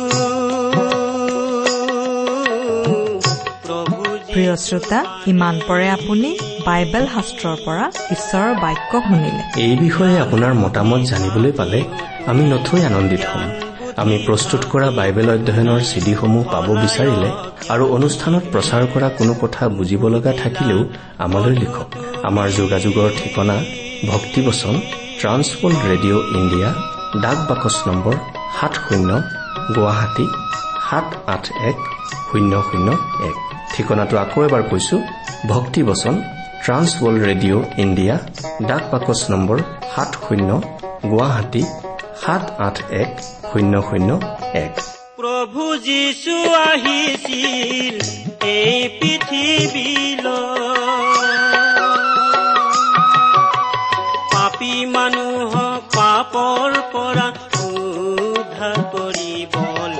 প্ৰিয় 4.32 4.56
শ্ৰোতা 4.56 4.98
ইমান 5.26 5.56
পৰে 5.68 5.86
আপুনি 5.90 6.30
বাইবেল 6.66 7.04
শাস্ত্ৰৰ 7.14 7.56
পৰা 7.66 7.84
ঈশ্বৰৰ 8.14 8.52
বাক্য 8.64 8.92
শুনিলে। 9.06 9.42
এই 9.64 9.74
বিষয়ে 9.76 10.16
আপোনাৰ 10.24 10.52
মতামত 10.54 11.00
জানিবলৈ 11.10 11.52
পালে 11.52 11.80
আমি 12.30 12.42
নথৈ 12.50 12.80
আনন্দিত 12.90 13.22
হ'ম। 13.30 13.50
আমি 14.02 14.16
প্ৰস্তুত 14.26 14.62
কৰা 14.72 14.88
বাইবেল 14.90 15.28
অধ্যয়নৰ 15.30 15.80
চিডিসমূহ 15.90 16.42
পাব 16.52 16.66
বিচাৰিলে 16.84 17.30
আৰু 17.72 17.84
অনুষ্ঠানত 17.96 18.44
প্ৰচাৰ 18.52 18.82
কৰা 18.94 19.08
কোনো 19.18 19.32
কথা 19.42 19.62
বুজিব 19.68 20.02
লগা 20.14 20.32
থাকিলেও 20.42 20.80
আমালৈ 21.24 21.54
লিখক। 21.62 21.88
আমাৰ 22.28 22.46
যোগাযোগৰ 22.50 23.08
ঠিকনা 23.18 23.56
ভক্তিবচন 24.06 24.74
ট্ৰান্সৱৰ্ল্ড 25.20 25.80
ৰেডিঅ' 25.90 26.22
ইণ্ডিয়া 26.38 26.68
ডাক 27.22 27.38
বাকচ 27.48 27.76
নম্বৰ 27.88 28.14
সাত 28.60 28.74
শূন্য 28.86 29.10
গুৱাহাটী 29.74 30.26
সাত 30.88 31.08
আঠ 31.26 31.44
এক 31.70 31.78
শূন্য 32.28 32.52
শূন্য 32.68 32.88
এক। 33.28 33.36
ঠিকনাটো 33.74 34.18
আকৌ 34.18 34.42
এবাৰ 34.46 34.62
কৈছো 34.70 34.96
ভক্তিবচন 35.48 36.14
ট্ৰান্সৱৰ্ল্ড 36.64 37.20
ৰেডিঅ' 37.28 37.64
ইণ্ডিয়া 37.84 38.14
ডাক 38.68 38.82
বাকচ 38.92 39.20
নম্বৰ 39.30 39.58
সাত 39.94 40.10
শূন্য 40.24 40.60
গুৱাহাটী 41.10 41.62
সাত 42.22 42.42
আঠ 42.58 42.76
এক 42.90 43.10
শূন্য 43.52 43.82
শূন্য 43.88 44.20
এক। 44.54 44.74
প্ৰভু 45.16 45.76
যীশু 45.88 46.36
আহিছিল 46.54 47.96
এই 48.42 48.88
পৃথিৱীলৈ। 48.98 51.07
পাপৰ 56.32 56.72
পৰা 56.92 57.26
উদ্ধাৰ 57.66 58.78
কৰিবলৈ 58.92 59.94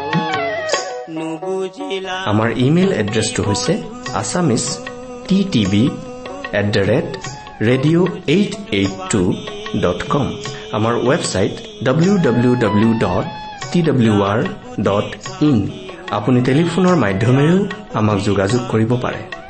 আমাৰ 2.31 2.49
ইমেইল 2.67 2.91
এড্ৰেছটো 3.03 3.41
হৈছে 3.49 3.73
Assamese 4.21 4.65
T 5.29 5.39
TV 5.53 5.85
at 6.61 6.67
the 6.75 6.83
rate 6.91 7.09
radio' 7.69 8.07
eight 8.35 8.53
eight 8.79 8.95
two 9.13 9.23
dot 9.85 10.01
com 10.13 10.27
আমাৰ 10.77 10.95
website 11.09 11.55
W 11.87 12.15
W 12.27 12.53
W 12.65 12.91
dot 13.05 13.27
T 13.71 13.79
W 13.89 14.15
R 14.31 14.41
dot 14.89 15.09
in 15.49 15.59
আপুনি 16.19 16.39
টেলিফোনৰ 16.49 16.97
মাধ্যমেৰেও 17.05 17.59
আমাক 18.01 18.19
যোগাযোগ 18.29 18.61
কৰিব 18.73 18.93
পাৰে। 19.05 19.21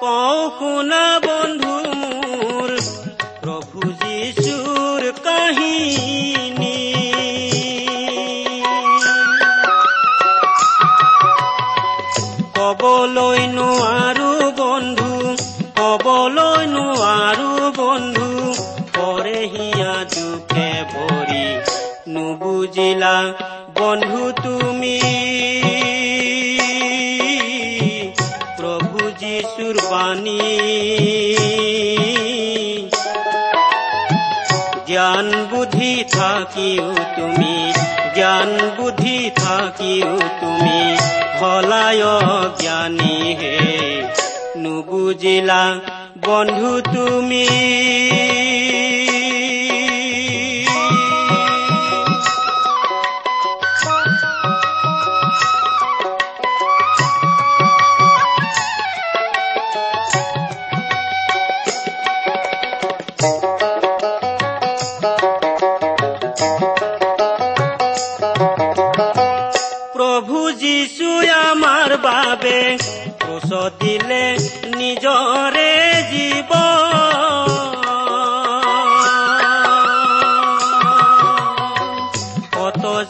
কওঁ 0.00 0.42
শুনা 0.58 1.04
বন্ধু 1.24 1.72
প্ৰভু 3.42 3.80
যীশুৰ 4.00 5.02
কাহিনী। 5.24 6.76
কবলৈ 12.56 13.40
নোৱাৰো 13.56 14.32
বন্ধু 14.60 15.10
কবলৈ 15.80 16.62
নোৱাৰো 16.66 17.52
বন্ধু 17.76 18.28
পৰে 18.96 19.40
হিয়া 19.54 19.94
দুখে 20.14 20.70
ভৰি 20.92 21.44
নুবুজিলা 22.14 23.16
বন্ধু 23.80 24.22
তুমি 24.42 24.99
বুদ্ধি 35.70 35.94
থাকিও 36.10 36.88
তুমি 37.16 37.54
জ্ঞান 38.14 38.50
বুদ্ধি 38.76 39.18
থাকিও 39.36 40.14
তুমি 40.40 40.80
হলায় 41.38 42.04
জ্ঞানী 42.60 43.16
হে 43.38 43.56
নুবুজিলা 44.56 45.64
বন্ধু 46.20 46.72
তুমি 46.86 47.46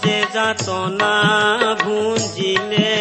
যে 0.05 0.19
যাতনা 0.35 1.15
ভুঞ্জিলে 1.85 2.97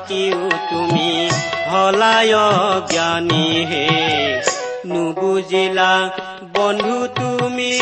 থাকিও 0.00 0.44
তুমি 0.70 1.08
হলায় 1.70 2.34
জ্ঞানী 2.92 3.46
হে। 3.70 3.86
নুবুজিলা 4.86 5.92
বন্ধু 6.54 6.98
তুমি। 7.14 7.74